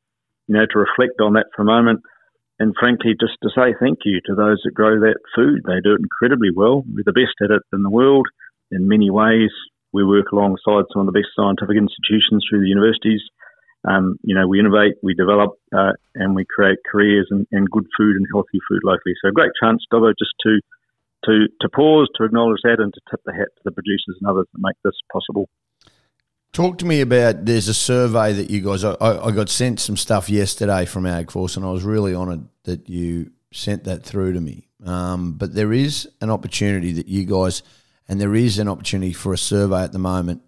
you 0.52 0.60
know, 0.60 0.68
to 0.68 0.84
reflect 0.84 1.24
on 1.24 1.40
that 1.40 1.48
for 1.56 1.62
a 1.62 1.66
moment. 1.66 2.04
And 2.60 2.76
frankly, 2.76 3.16
just 3.16 3.40
to 3.42 3.50
say 3.56 3.72
thank 3.80 4.04
you 4.04 4.20
to 4.28 4.36
those 4.36 4.60
that 4.68 4.76
grow 4.76 5.00
that 5.00 5.24
food. 5.32 5.64
They 5.64 5.80
do 5.80 5.96
it 5.96 6.04
incredibly 6.04 6.52
well. 6.52 6.84
We're 6.84 7.08
the 7.08 7.16
best 7.16 7.40
at 7.40 7.56
it 7.56 7.64
in 7.72 7.88
the 7.88 7.90
world 7.90 8.28
in 8.70 8.92
many 8.92 9.10
ways 9.10 9.50
we 9.94 10.04
work 10.04 10.32
alongside 10.32 10.92
some 10.92 11.04
of 11.04 11.08
the 11.08 11.16
best 11.16 11.32
scientific 11.36 11.80
institutions 11.80 12.44
through 12.44 12.68
the 12.68 12.72
universities. 12.72 13.24
Um, 13.88 14.20
you 14.24 14.36
know, 14.36 14.48
we 14.48 14.60
innovate, 14.60 15.00
we 15.02 15.16
develop, 15.16 15.56
uh, 15.72 15.96
and 16.16 16.36
we 16.36 16.46
create 16.46 16.78
careers 16.86 17.28
and, 17.32 17.48
and, 17.52 17.70
good 17.72 17.88
food 17.98 18.16
and 18.16 18.28
healthy 18.32 18.60
food 18.70 18.84
locally. 18.84 19.16
So, 19.24 19.30
a 19.30 19.36
great 19.36 19.56
chance, 19.58 19.84
Dobbo, 19.92 20.14
just 20.20 20.36
to 20.46 20.60
to 21.26 21.48
to 21.62 21.70
pause, 21.70 22.08
to 22.18 22.24
acknowledge 22.24 22.62
that, 22.64 22.78
and 22.78 22.94
to 22.94 23.02
tip 23.10 23.22
the 23.26 23.34
hat 23.34 23.50
to 23.58 23.64
the 23.66 23.72
producers 23.72 24.22
and 24.22 24.30
others 24.30 24.46
that 24.54 24.62
make 24.62 24.78
this 24.84 25.00
possible. 25.12 25.50
Talk 26.54 26.80
to 26.80 26.86
me 26.86 27.02
about. 27.02 27.46
There's 27.46 27.68
a 27.68 27.74
survey 27.74 28.34
that 28.34 28.50
you 28.50 28.62
guys. 28.62 28.84
I, 28.84 28.96
I 29.00 29.32
got 29.32 29.50
sent 29.50 29.80
some 29.80 29.96
stuff 29.98 30.30
yesterday 30.30 30.86
from 30.86 31.04
AgForce, 31.04 31.56
and 31.56 31.66
I 31.66 31.72
was 31.72 31.84
really 31.84 32.14
honoured 32.14 32.48
that 32.64 32.90
you 32.90 33.32
sent 33.54 33.86
that 33.86 34.04
through 34.04 34.34
to 34.34 34.42
me. 34.42 34.68
Um, 34.86 35.34
but 35.34 35.54
there 35.54 35.72
is 35.72 36.10
an 36.22 36.30
opportunity 36.30 36.92
that 36.94 37.08
you 37.08 37.26
guys 37.26 37.62
and 38.12 38.20
there 38.20 38.36
is 38.36 38.60
an 38.60 38.68
opportunity 38.68 39.14
for 39.14 39.32
a 39.32 39.38
survey 39.38 39.84
at 39.84 39.94
the 39.94 40.00
moment 40.00 40.42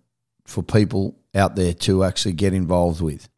for 0.46 0.62
people 0.62 1.16
out 1.34 1.56
there 1.56 1.74
to 1.74 2.04
actually 2.04 2.34
get 2.34 2.54
involved 2.54 3.00
with. 3.00 3.30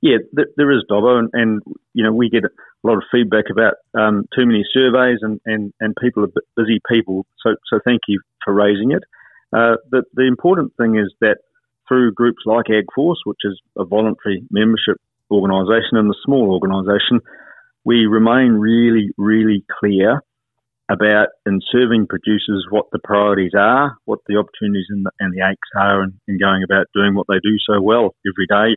Yeah, 0.00 0.16
there 0.56 0.72
is, 0.72 0.82
Dobbo, 0.90 1.18
and, 1.18 1.30
and, 1.34 1.62
you 1.92 2.02
know 2.02 2.12
we 2.12 2.30
get 2.30 2.44
a 2.44 2.50
lot 2.82 2.96
of 2.96 3.04
feedback 3.12 3.44
about 3.50 3.74
um, 3.94 4.24
too 4.34 4.46
many 4.46 4.64
surveys, 4.72 5.18
and, 5.20 5.40
and, 5.44 5.74
and 5.78 5.94
people 6.00 6.24
are 6.24 6.32
busy 6.56 6.80
people. 6.90 7.26
So 7.42 7.54
so 7.70 7.80
thank 7.84 8.00
you 8.08 8.20
for 8.42 8.54
raising 8.54 8.92
it. 8.92 9.02
Uh, 9.54 9.76
the 9.90 10.02
the 10.14 10.26
important 10.26 10.72
thing 10.76 10.96
is 10.96 11.14
that 11.20 11.38
through 11.86 12.12
groups 12.12 12.42
like 12.44 12.66
AgForce, 12.66 13.22
which 13.24 13.38
is 13.44 13.60
a 13.78 13.84
voluntary 13.84 14.42
membership 14.50 14.96
organisation 15.30 15.96
and 15.96 16.10
a 16.10 16.18
small 16.24 16.50
organisation, 16.52 17.20
we 17.84 18.06
remain 18.06 18.52
really 18.52 19.10
really 19.16 19.64
clear 19.78 20.20
about 20.90 21.28
in 21.46 21.60
serving 21.70 22.06
producers 22.06 22.66
what 22.68 22.86
the 22.92 22.98
priorities 22.98 23.52
are, 23.56 23.96
what 24.04 24.18
the 24.26 24.36
opportunities 24.36 24.86
and 24.90 25.06
the, 25.06 25.10
and 25.18 25.32
the 25.32 25.40
aches 25.40 25.68
are, 25.76 26.02
and, 26.02 26.12
and, 26.28 26.38
going 26.38 26.62
about 26.62 26.86
doing 26.92 27.14
what 27.14 27.26
they 27.26 27.40
do 27.42 27.56
so 27.66 27.80
well 27.80 28.14
every 28.28 28.46
day. 28.46 28.76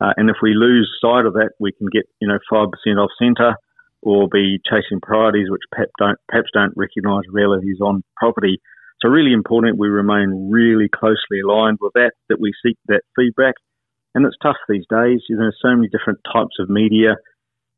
Uh, 0.00 0.12
and 0.16 0.30
if 0.30 0.36
we 0.40 0.54
lose 0.54 0.88
sight 1.00 1.26
of 1.26 1.34
that, 1.34 1.50
we 1.58 1.72
can 1.72 1.88
get 1.92 2.04
you 2.20 2.28
know 2.28 2.38
five 2.48 2.68
percent 2.70 2.98
off 2.98 3.10
centre, 3.18 3.56
or 4.02 4.28
be 4.28 4.60
chasing 4.70 5.00
priorities 5.00 5.50
which 5.50 5.62
perhaps 5.70 5.92
don't 5.98 6.18
perhaps 6.28 6.48
don't 6.54 6.74
recognise 6.76 7.22
realities 7.28 7.80
on 7.80 8.04
property. 8.16 8.60
So 9.02 9.08
really 9.08 9.32
important 9.32 9.78
we 9.78 9.88
remain 9.88 10.48
really 10.50 10.88
closely 10.88 11.40
aligned 11.44 11.78
with 11.80 11.92
that, 11.94 12.12
that 12.28 12.40
we 12.40 12.52
seek 12.64 12.78
that 12.86 13.02
feedback. 13.16 13.54
And 14.14 14.24
it's 14.24 14.36
tough 14.42 14.56
these 14.68 14.84
days. 14.88 15.20
There's 15.28 15.58
so 15.60 15.74
many 15.74 15.88
different 15.88 16.20
types 16.32 16.56
of 16.60 16.70
media 16.70 17.16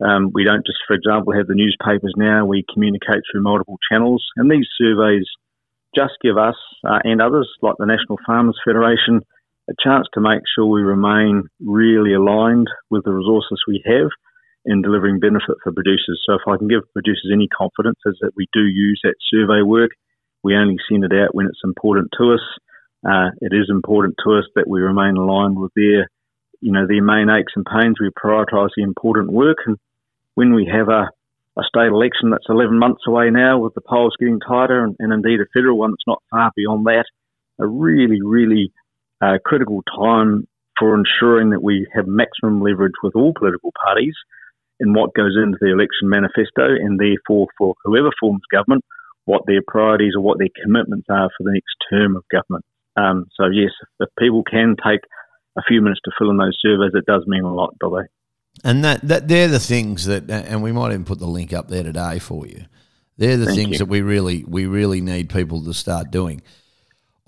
um, 0.02 0.30
we 0.34 0.44
don't 0.44 0.66
just, 0.66 0.78
for 0.86 0.94
example, 0.94 1.32
have 1.34 1.46
the 1.46 1.54
newspapers 1.54 2.14
now. 2.16 2.44
We 2.44 2.64
communicate 2.72 3.22
through 3.30 3.42
multiple 3.42 3.78
channels, 3.90 4.24
and 4.36 4.50
these 4.50 4.66
surveys 4.76 5.26
just 5.94 6.14
give 6.22 6.36
us 6.36 6.56
uh, 6.84 6.98
and 7.04 7.22
others, 7.22 7.48
like 7.62 7.76
the 7.78 7.86
National 7.86 8.18
Farmers 8.26 8.58
Federation, 8.66 9.20
a 9.70 9.74
chance 9.82 10.06
to 10.14 10.20
make 10.20 10.42
sure 10.54 10.66
we 10.66 10.82
remain 10.82 11.44
really 11.60 12.12
aligned 12.12 12.66
with 12.90 13.04
the 13.04 13.12
resources 13.12 13.62
we 13.68 13.82
have 13.86 14.10
in 14.66 14.82
delivering 14.82 15.20
benefit 15.20 15.56
for 15.62 15.72
producers. 15.72 16.20
So, 16.26 16.34
if 16.34 16.42
I 16.48 16.56
can 16.58 16.66
give 16.66 16.82
producers 16.92 17.30
any 17.32 17.46
confidence, 17.48 17.98
is 18.06 18.18
that 18.20 18.32
we 18.36 18.48
do 18.52 18.62
use 18.66 19.00
that 19.04 19.14
survey 19.30 19.62
work. 19.62 19.92
We 20.44 20.54
only 20.54 20.76
send 20.88 21.04
it 21.04 21.12
out 21.12 21.34
when 21.34 21.46
it's 21.46 21.60
important 21.64 22.10
to 22.18 22.34
us. 22.34 22.44
Uh, 23.04 23.30
it 23.40 23.52
is 23.52 23.66
important 23.68 24.14
to 24.24 24.38
us 24.38 24.44
that 24.54 24.68
we 24.68 24.80
remain 24.80 25.16
aligned 25.16 25.58
with 25.58 25.72
their 25.74 26.08
you 26.64 26.72
know, 26.72 26.86
their 26.86 27.02
main 27.02 27.28
aches 27.28 27.52
and 27.56 27.66
pains. 27.66 28.00
We 28.00 28.08
prioritise 28.08 28.70
the 28.74 28.82
important 28.82 29.30
work. 29.30 29.58
And 29.66 29.76
when 30.34 30.54
we 30.54 30.66
have 30.72 30.88
a, 30.88 31.10
a 31.60 31.62
state 31.68 31.92
election 31.92 32.30
that's 32.30 32.48
11 32.48 32.78
months 32.78 33.02
away 33.06 33.28
now, 33.28 33.58
with 33.58 33.74
the 33.74 33.82
polls 33.82 34.16
getting 34.18 34.40
tighter, 34.40 34.82
and, 34.82 34.96
and 34.98 35.12
indeed 35.12 35.40
a 35.40 35.46
federal 35.52 35.76
one 35.76 35.90
that's 35.90 36.06
not 36.06 36.22
far 36.30 36.52
beyond 36.56 36.86
that, 36.86 37.04
a 37.58 37.66
really, 37.66 38.22
really 38.22 38.72
uh, 39.20 39.36
critical 39.44 39.82
time 39.94 40.48
for 40.78 40.96
ensuring 40.96 41.50
that 41.50 41.62
we 41.62 41.86
have 41.94 42.06
maximum 42.06 42.62
leverage 42.62 42.96
with 43.02 43.14
all 43.14 43.34
political 43.38 43.72
parties 43.84 44.14
in 44.80 44.94
what 44.94 45.12
goes 45.12 45.36
into 45.36 45.58
the 45.60 45.70
election 45.70 46.08
manifesto, 46.08 46.64
and 46.64 46.98
therefore 46.98 47.46
for 47.58 47.74
whoever 47.84 48.10
forms 48.18 48.40
government, 48.50 48.82
what 49.24 49.42
their 49.46 49.62
priorities 49.66 50.12
or 50.16 50.22
what 50.22 50.38
their 50.38 50.48
commitments 50.62 51.06
are 51.10 51.30
for 51.36 51.44
the 51.44 51.52
next 51.52 51.74
term 51.90 52.16
of 52.16 52.24
government. 52.30 52.64
Um, 52.96 53.26
so 53.34 53.46
yes, 53.46 53.70
if 54.00 54.08
people 54.18 54.42
can 54.44 54.76
take 54.84 55.00
a 55.56 55.62
few 55.66 55.80
minutes 55.80 56.00
to 56.04 56.12
fill 56.18 56.30
in 56.30 56.36
those 56.36 56.58
surveys, 56.60 56.92
it 56.94 57.06
does 57.06 57.24
mean 57.26 57.44
a 57.44 57.52
lot, 57.52 57.74
Bobby. 57.80 58.06
And 58.62 58.84
that, 58.84 59.06
that 59.08 59.28
they're 59.28 59.48
the 59.48 59.58
things 59.58 60.06
that, 60.06 60.30
and 60.30 60.62
we 60.62 60.72
might 60.72 60.90
even 60.90 61.04
put 61.04 61.18
the 61.18 61.26
link 61.26 61.52
up 61.52 61.68
there 61.68 61.82
today 61.82 62.18
for 62.18 62.46
you. 62.46 62.66
They're 63.16 63.36
the 63.36 63.46
Thank 63.46 63.58
things 63.58 63.72
you. 63.72 63.78
that 63.78 63.86
we 63.86 64.02
really 64.02 64.44
we 64.44 64.66
really 64.66 65.00
need 65.00 65.30
people 65.30 65.64
to 65.64 65.74
start 65.74 66.10
doing. 66.10 66.42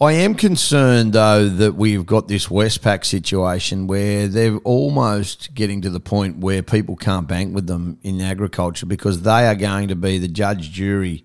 I 0.00 0.12
am 0.12 0.34
concerned 0.34 1.12
though 1.12 1.48
that 1.48 1.74
we've 1.74 2.04
got 2.04 2.28
this 2.28 2.48
Westpac 2.48 3.04
situation 3.04 3.86
where 3.86 4.28
they're 4.28 4.58
almost 4.58 5.54
getting 5.54 5.80
to 5.82 5.90
the 5.90 6.00
point 6.00 6.38
where 6.38 6.62
people 6.62 6.96
can't 6.96 7.28
bank 7.28 7.54
with 7.54 7.66
them 7.66 7.98
in 8.02 8.20
agriculture 8.20 8.86
because 8.86 9.22
they 9.22 9.46
are 9.46 9.54
going 9.54 9.88
to 9.88 9.96
be 9.96 10.18
the 10.18 10.28
judge, 10.28 10.70
jury, 10.72 11.24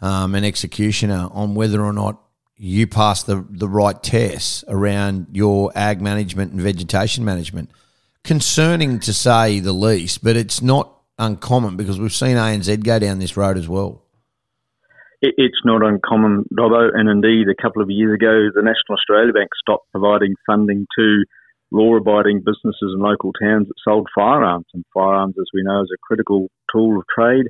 um, 0.00 0.34
and 0.34 0.44
executioner 0.44 1.28
on 1.32 1.54
whether 1.54 1.84
or 1.84 1.92
not 1.92 2.20
you 2.56 2.86
pass 2.86 3.22
the, 3.22 3.44
the 3.48 3.68
right 3.68 4.02
tests 4.02 4.64
around 4.68 5.26
your 5.32 5.72
ag 5.74 6.00
management 6.00 6.52
and 6.52 6.60
vegetation 6.60 7.24
management. 7.24 7.70
Concerning 8.22 9.00
to 9.00 9.14
say 9.14 9.60
the 9.60 9.72
least, 9.72 10.22
but 10.22 10.36
it's 10.36 10.60
not 10.60 10.94
uncommon 11.18 11.76
because 11.76 11.98
we've 11.98 12.12
seen 12.12 12.36
ANZ 12.36 12.84
go 12.84 12.98
down 12.98 13.18
this 13.18 13.36
road 13.36 13.56
as 13.56 13.68
well. 13.68 14.02
It's 15.22 15.60
not 15.66 15.82
uncommon, 15.82 16.44
Dobbo, 16.56 16.90
and 16.94 17.08
indeed, 17.08 17.46
a 17.48 17.62
couple 17.62 17.82
of 17.82 17.90
years 17.90 18.14
ago, 18.14 18.48
the 18.54 18.62
National 18.62 18.96
Australia 18.96 19.34
Bank 19.34 19.50
stopped 19.60 19.90
providing 19.92 20.34
funding 20.46 20.86
to 20.98 21.24
law 21.70 21.96
abiding 21.96 22.38
businesses 22.38 22.94
in 22.94 23.00
local 23.00 23.32
towns 23.32 23.68
that 23.68 23.74
sold 23.84 24.08
firearms. 24.14 24.64
And 24.72 24.84
firearms, 24.94 25.34
as 25.38 25.46
we 25.52 25.62
know, 25.62 25.82
is 25.82 25.92
a 25.92 26.00
critical 26.02 26.48
tool 26.72 26.98
of 26.98 27.04
trade. 27.14 27.46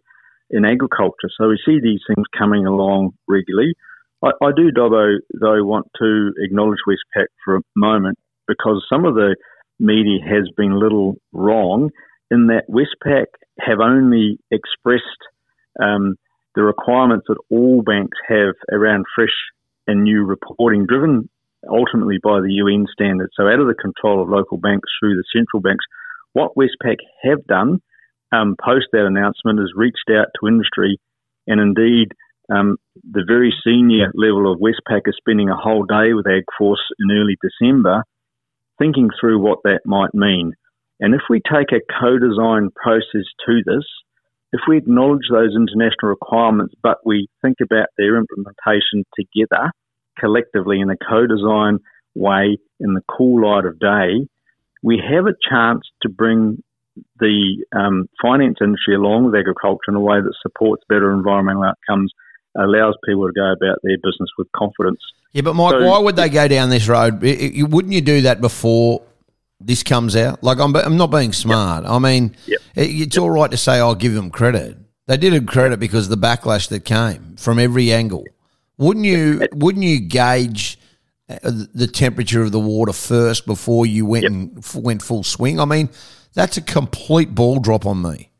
In 0.50 0.64
agriculture. 0.64 1.30
So 1.38 1.48
we 1.48 1.58
see 1.64 1.78
these 1.80 2.00
things 2.06 2.26
coming 2.36 2.66
along 2.66 3.12
regularly. 3.28 3.74
I, 4.22 4.30
I 4.42 4.50
do, 4.54 4.70
Dobbo, 4.70 5.18
though, 5.40 5.64
want 5.64 5.86
to 5.98 6.32
acknowledge 6.38 6.78
Westpac 6.86 7.26
for 7.44 7.56
a 7.56 7.62
moment 7.76 8.18
because 8.46 8.84
some 8.92 9.04
of 9.04 9.14
the 9.14 9.36
media 9.78 10.18
has 10.24 10.48
been 10.56 10.72
a 10.72 10.78
little 10.78 11.16
wrong 11.32 11.90
in 12.30 12.48
that 12.48 12.64
Westpac 12.68 13.26
have 13.60 13.80
only 13.80 14.38
expressed 14.50 15.02
um, 15.82 16.16
the 16.54 16.62
requirements 16.62 17.26
that 17.28 17.38
all 17.50 17.82
banks 17.82 18.18
have 18.28 18.54
around 18.72 19.04
fresh 19.14 19.34
and 19.86 20.02
new 20.02 20.24
reporting, 20.24 20.86
driven 20.86 21.28
ultimately 21.68 22.18
by 22.22 22.40
the 22.40 22.52
UN 22.64 22.86
standards. 22.92 23.32
So 23.36 23.44
out 23.44 23.60
of 23.60 23.66
the 23.66 23.74
control 23.74 24.22
of 24.22 24.28
local 24.28 24.58
banks 24.58 24.88
through 24.98 25.14
the 25.14 25.24
central 25.34 25.60
banks. 25.60 25.84
What 26.32 26.54
Westpac 26.56 26.96
have 27.22 27.44
done 27.46 27.80
um, 28.32 28.56
post 28.62 28.86
that 28.92 29.06
announcement 29.06 29.58
has 29.58 29.72
reached 29.74 30.10
out 30.10 30.28
to 30.38 30.48
industry, 30.48 30.98
and 31.46 31.60
indeed 31.60 32.12
um, 32.52 32.76
the 33.10 33.24
very 33.26 33.54
senior 33.64 34.10
level 34.14 34.52
of 34.52 34.60
Westpac 34.60 35.02
is 35.06 35.14
spending 35.16 35.48
a 35.48 35.56
whole 35.56 35.84
day 35.84 36.12
with 36.12 36.26
AgForce 36.26 36.82
in 36.98 37.10
early 37.16 37.36
December, 37.40 38.04
thinking 38.78 39.10
through 39.20 39.38
what 39.38 39.58
that 39.64 39.80
might 39.84 40.14
mean. 40.14 40.52
And 40.98 41.14
if 41.14 41.22
we 41.30 41.40
take 41.40 41.72
a 41.72 41.80
co-design 42.00 42.70
process 42.74 43.26
to 43.46 43.62
this, 43.64 43.84
if 44.52 44.60
we 44.66 44.76
acknowledge 44.76 45.28
those 45.30 45.54
international 45.54 46.10
requirements, 46.10 46.74
but 46.82 46.98
we 47.04 47.28
think 47.40 47.58
about 47.62 47.86
their 47.96 48.16
implementation 48.18 49.04
together, 49.14 49.70
collectively 50.18 50.80
in 50.80 50.90
a 50.90 50.96
co-design 50.96 51.78
way 52.14 52.58
in 52.80 52.94
the 52.94 53.02
cool 53.08 53.48
light 53.48 53.64
of 53.64 53.78
day, 53.78 54.26
we 54.82 55.00
have 55.08 55.26
a 55.26 55.38
chance 55.48 55.82
to 56.02 56.08
bring 56.08 56.62
the 57.18 57.64
um, 57.72 58.08
finance 58.20 58.58
industry 58.60 58.94
along 58.94 59.26
with 59.26 59.34
agriculture 59.34 59.88
in 59.88 59.94
a 59.94 60.00
way 60.00 60.20
that 60.20 60.34
supports 60.42 60.82
better 60.88 61.12
environmental 61.12 61.64
outcomes, 61.64 62.12
allows 62.56 62.94
people 63.06 63.26
to 63.26 63.32
go 63.32 63.52
about 63.52 63.78
their 63.82 63.96
business 63.98 64.30
with 64.36 64.50
confidence. 64.56 65.00
Yeah, 65.32 65.42
but 65.42 65.54
Mike, 65.54 65.72
so, 65.72 65.86
why 65.86 65.98
would 65.98 66.16
they 66.16 66.28
go 66.28 66.48
down 66.48 66.70
this 66.70 66.88
road? 66.88 67.22
Wouldn't 67.22 67.92
you 67.92 68.00
do 68.00 68.22
that 68.22 68.40
before 68.40 69.02
this 69.60 69.82
comes 69.82 70.16
out? 70.16 70.42
Like, 70.42 70.58
I'm, 70.58 70.74
I'm 70.74 70.96
not 70.96 71.08
being 71.08 71.32
smart. 71.32 71.84
Yep. 71.84 71.92
I 71.92 71.98
mean, 71.98 72.36
yep. 72.46 72.60
it's 72.74 73.16
yep. 73.16 73.22
all 73.22 73.30
right 73.30 73.50
to 73.50 73.56
say 73.56 73.78
I'll 73.78 73.94
give 73.94 74.14
them 74.14 74.30
credit. 74.30 74.76
They 75.06 75.16
did 75.16 75.34
a 75.34 75.40
credit 75.40 75.80
because 75.80 76.08
the 76.08 76.16
backlash 76.16 76.68
that 76.68 76.84
came 76.84 77.36
from 77.36 77.58
every 77.58 77.92
angle. 77.92 78.24
Wouldn't 78.78 79.04
you? 79.04 79.46
Wouldn't 79.52 79.84
you 79.84 80.00
gauge 80.00 80.78
uh, 81.28 81.38
the 81.74 81.86
temperature 81.86 82.42
of 82.42 82.52
the 82.52 82.60
water 82.60 82.92
first 82.92 83.44
before 83.44 83.86
you 83.86 84.06
went 84.06 84.24
and 84.24 84.64
went 84.74 85.02
full 85.02 85.22
swing? 85.22 85.60
I 85.60 85.64
mean, 85.64 85.90
that's 86.34 86.56
a 86.56 86.62
complete 86.62 87.34
ball 87.34 87.58
drop 87.58 87.86
on 87.86 88.02
me. 88.02 88.30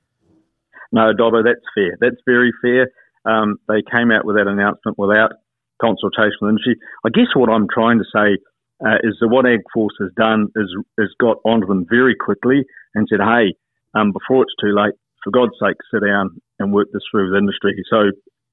No, 0.92 1.12
Dobbo, 1.12 1.42
that's 1.44 1.64
fair. 1.75 1.97
That's 2.00 2.20
very 2.26 2.52
fair. 2.62 2.90
Um, 3.25 3.56
they 3.68 3.82
came 3.82 4.11
out 4.11 4.25
with 4.25 4.37
that 4.37 4.49
announcement 4.49 4.99
without 4.99 5.32
consultation 5.80 6.38
with 6.40 6.50
industry. 6.50 6.76
I 7.04 7.11
guess 7.11 7.30
what 7.35 7.49
I'm 7.49 7.66
trying 7.73 7.99
to 7.99 8.04
say 8.04 8.38
uh, 8.85 8.99
is 9.02 9.16
that 9.20 9.28
what 9.28 9.44
AgForce 9.44 9.97
has 10.00 10.11
done 10.16 10.49
is 10.56 10.68
is 10.99 11.14
got 11.20 11.37
onto 11.44 11.66
them 11.66 11.87
very 11.88 12.14
quickly 12.14 12.64
and 12.94 13.06
said, 13.09 13.20
"Hey, 13.20 13.54
um, 13.94 14.12
before 14.12 14.42
it's 14.42 14.56
too 14.61 14.75
late, 14.75 14.94
for 15.23 15.30
God's 15.30 15.56
sake, 15.61 15.76
sit 15.92 16.04
down 16.04 16.40
and 16.59 16.73
work 16.73 16.88
this 16.92 17.02
through 17.11 17.30
with 17.30 17.38
industry." 17.38 17.76
So 17.90 18.11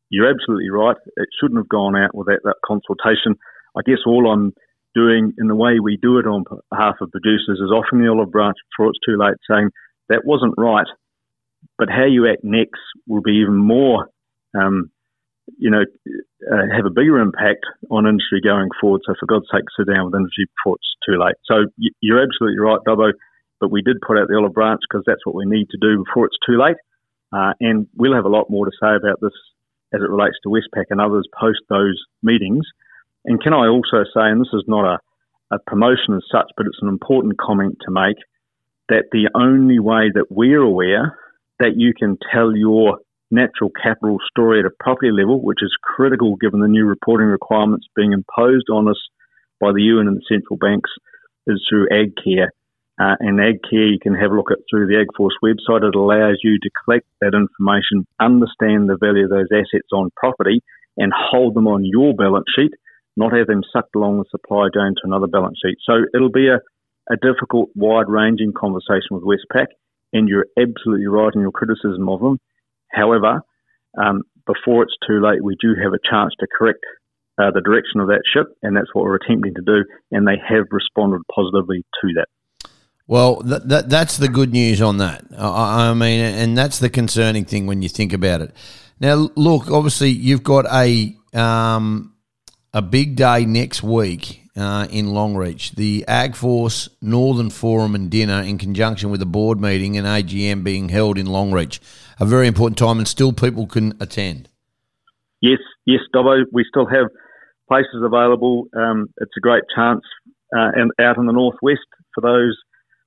you're 0.09 0.29
absolutely 0.29 0.69
right. 0.69 0.97
It 1.15 1.29
shouldn't 1.39 1.59
have 1.59 1.69
gone 1.69 1.95
out 1.95 2.13
without 2.13 2.43
that 2.43 2.59
consultation. 2.65 3.35
I 3.75 3.81
guess 3.85 4.03
all 4.05 4.31
I'm 4.31 4.53
doing 4.97 5.33
in 5.37 5.47
the 5.47 5.55
way 5.55 5.77
we 5.77 5.97
do 6.01 6.17
it 6.17 6.25
on 6.25 6.43
behalf 6.71 6.95
of 7.01 7.11
producers 7.11 7.61
is 7.61 7.69
offering 7.69 8.01
the 8.01 8.09
olive 8.09 8.31
branch 8.31 8.57
before 8.71 8.89
it's 8.89 9.05
too 9.05 9.17
late, 9.17 9.37
saying 9.49 9.69
that 10.09 10.25
wasn't 10.25 10.53
right, 10.57 10.87
but 11.77 11.89
how 11.89 12.05
you 12.05 12.25
act 12.27 12.43
next 12.43 12.81
will 13.05 13.21
be 13.21 13.37
even 13.43 13.55
more, 13.55 14.09
um, 14.57 14.89
you 15.57 15.69
know, 15.69 15.85
uh, 16.51 16.65
have 16.75 16.85
a 16.85 16.97
bigger 16.99 17.19
impact 17.19 17.65
on 17.91 18.07
industry 18.07 18.41
going 18.41 18.69
forward. 18.81 19.01
So 19.05 19.13
for 19.19 19.27
God's 19.27 19.47
sake, 19.53 19.69
sit 19.77 19.87
down 19.93 20.05
with 20.05 20.15
industry 20.15 20.45
before 20.57 20.77
it's 20.81 20.95
too 21.05 21.17
late. 21.21 21.37
So 21.45 21.69
you're 22.01 22.23
absolutely 22.23 22.59
right, 22.59 22.79
Dobbo, 22.87 23.13
but 23.59 23.71
we 23.71 23.81
did 23.81 24.01
put 24.05 24.17
out 24.17 24.27
the 24.27 24.37
olive 24.37 24.53
branch 24.53 24.81
because 24.89 25.03
that's 25.05 25.25
what 25.25 25.35
we 25.35 25.45
need 25.45 25.67
to 25.69 25.77
do 25.79 26.03
before 26.03 26.25
it's 26.25 26.41
too 26.45 26.57
late. 26.57 26.77
Uh, 27.31 27.53
and 27.59 27.87
we'll 27.95 28.15
have 28.15 28.25
a 28.25 28.29
lot 28.31 28.49
more 28.49 28.65
to 28.65 28.71
say 28.81 28.95
about 28.95 29.19
this 29.21 29.35
as 29.93 30.01
it 30.01 30.09
relates 30.09 30.37
to 30.43 30.49
Westpac 30.49 30.85
and 30.89 31.01
others 31.01 31.27
post 31.39 31.59
those 31.69 31.99
meetings. 32.23 32.65
And 33.27 33.41
can 33.41 33.53
I 33.53 33.67
also 33.67 34.03
say, 34.05 34.25
and 34.31 34.39
this 34.39 34.53
is 34.53 34.63
not 34.67 34.85
a, 34.85 35.55
a 35.55 35.59
promotion 35.67 36.15
as 36.15 36.23
such, 36.31 36.49
but 36.55 36.65
it's 36.65 36.81
an 36.81 36.87
important 36.87 37.37
comment 37.37 37.77
to 37.85 37.91
make, 37.91 38.17
that 38.89 39.11
the 39.11 39.29
only 39.35 39.79
way 39.79 40.09
that 40.13 40.31
we're 40.31 40.61
aware 40.61 41.19
that 41.59 41.75
you 41.75 41.93
can 41.93 42.17
tell 42.31 42.55
your 42.55 42.99
natural 43.29 43.69
capital 43.69 44.17
story 44.31 44.59
at 44.59 44.65
a 44.65 44.71
property 44.79 45.11
level, 45.11 45.41
which 45.41 45.61
is 45.61 45.75
critical 45.83 46.37
given 46.37 46.61
the 46.61 46.69
new 46.69 46.85
reporting 46.85 47.27
requirements 47.27 47.85
being 47.97 48.13
imposed 48.13 48.69
on 48.71 48.87
us 48.87 48.99
by 49.59 49.73
the 49.73 49.81
UN 49.81 50.07
and 50.07 50.15
the 50.15 50.25
central 50.29 50.55
banks, 50.55 50.89
is 51.47 51.61
through 51.69 51.89
AgCare. 51.89 52.47
Uh, 52.99 53.15
and 53.19 53.39
AgCare, 53.39 53.91
you 53.91 53.99
can 54.01 54.15
have 54.15 54.31
a 54.31 54.35
look 54.35 54.51
at 54.51 54.59
through 54.69 54.87
the 54.87 55.03
AgForce 55.03 55.35
website. 55.43 55.87
It 55.87 55.95
allows 55.95 56.39
you 56.43 56.57
to 56.59 56.69
collect 56.85 57.05
that 57.19 57.33
information, 57.35 58.07
understand 58.21 58.89
the 58.89 58.97
value 58.97 59.25
of 59.25 59.29
those 59.29 59.51
assets 59.51 59.91
on 59.91 60.11
property, 60.15 60.63
and 60.95 61.11
hold 61.13 61.55
them 61.55 61.67
on 61.67 61.83
your 61.83 62.13
balance 62.15 62.47
sheet, 62.55 62.71
not 63.17 63.33
have 63.33 63.47
them 63.47 63.63
sucked 63.73 63.95
along 63.95 64.17
the 64.17 64.25
supply 64.31 64.67
chain 64.73 64.93
to 64.95 65.05
another 65.05 65.27
balance 65.27 65.57
sheet. 65.63 65.77
So 65.85 66.05
it'll 66.13 66.31
be 66.31 66.47
a, 66.47 66.59
a 67.11 67.17
difficult, 67.17 67.69
wide 67.75 68.07
ranging 68.07 68.53
conversation 68.53 69.11
with 69.11 69.23
Westpac, 69.23 69.67
and 70.13 70.29
you're 70.29 70.47
absolutely 70.57 71.07
right 71.07 71.33
in 71.33 71.41
your 71.41 71.51
criticism 71.51 72.07
of 72.09 72.19
them. 72.19 72.39
However, 72.91 73.41
um, 73.97 74.21
before 74.45 74.83
it's 74.83 74.95
too 75.05 75.21
late, 75.21 75.43
we 75.43 75.57
do 75.59 75.75
have 75.81 75.93
a 75.93 76.09
chance 76.09 76.33
to 76.39 76.47
correct 76.57 76.83
uh, 77.39 77.51
the 77.51 77.61
direction 77.61 77.99
of 77.99 78.07
that 78.07 78.21
ship, 78.33 78.47
and 78.63 78.75
that's 78.75 78.93
what 78.93 79.05
we're 79.05 79.15
attempting 79.15 79.53
to 79.55 79.61
do, 79.61 79.83
and 80.11 80.27
they 80.27 80.37
have 80.47 80.65
responded 80.71 81.21
positively 81.33 81.83
to 82.01 82.07
that. 82.15 82.27
Well, 83.07 83.41
that, 83.43 83.69
that, 83.69 83.89
that's 83.89 84.17
the 84.17 84.27
good 84.27 84.51
news 84.51 84.81
on 84.81 84.97
that. 84.97 85.23
I, 85.37 85.89
I, 85.89 85.93
mean, 85.93 86.19
and 86.19 86.57
that's 86.57 86.79
the 86.79 86.89
concerning 86.89 87.45
thing 87.45 87.65
when 87.65 87.81
you 87.81 87.89
think 87.89 88.11
about 88.11 88.41
it. 88.41 88.53
Now, 88.99 89.29
look, 89.35 89.69
obviously, 89.71 90.09
you've 90.09 90.43
got 90.43 90.65
a 90.65 91.15
um, 91.33 92.13
a 92.73 92.81
big 92.81 93.15
day 93.15 93.45
next 93.45 93.83
week 93.83 94.41
uh, 94.55 94.87
in 94.89 95.07
Longreach, 95.07 95.75
the 95.75 96.03
AgForce 96.07 96.89
Northern 97.01 97.49
Forum 97.49 97.95
and 97.95 98.09
dinner 98.09 98.41
in 98.41 98.57
conjunction 98.57 99.09
with 99.09 99.21
a 99.21 99.25
board 99.25 99.61
meeting 99.61 99.97
and 99.97 100.07
AGM 100.07 100.63
being 100.63 100.89
held 100.89 101.17
in 101.17 101.27
Longreach. 101.27 101.79
A 102.19 102.25
very 102.25 102.47
important 102.47 102.77
time, 102.77 102.97
and 102.97 103.07
still 103.07 103.31
people 103.31 103.67
can 103.67 103.93
attend. 103.99 104.49
Yes, 105.41 105.59
yes, 105.85 106.01
Dobbo. 106.13 106.43
We 106.51 106.65
still 106.67 106.87
have 106.87 107.07
places 107.67 108.01
available. 108.03 108.65
Um, 108.75 109.07
it's 109.17 109.37
a 109.37 109.41
great 109.41 109.63
chance 109.75 110.01
uh, 110.55 110.71
and 110.75 110.91
out 110.99 111.17
in 111.17 111.27
the 111.27 111.33
northwest 111.33 111.85
for 112.15 112.21
those 112.21 112.57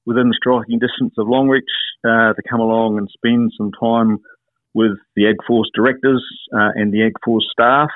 within 0.06 0.32
striking 0.34 0.78
distance 0.78 1.14
of 1.18 1.26
Longreach 1.26 1.60
uh, 2.04 2.32
to 2.32 2.42
come 2.48 2.60
along 2.60 2.98
and 2.98 3.08
spend 3.12 3.52
some 3.56 3.70
time 3.80 4.18
with 4.74 4.92
the 5.16 5.24
AgForce 5.24 5.66
directors 5.74 6.24
uh, 6.54 6.70
and 6.74 6.92
the 6.92 7.10
AgForce 7.10 7.42
staff, 7.52 7.90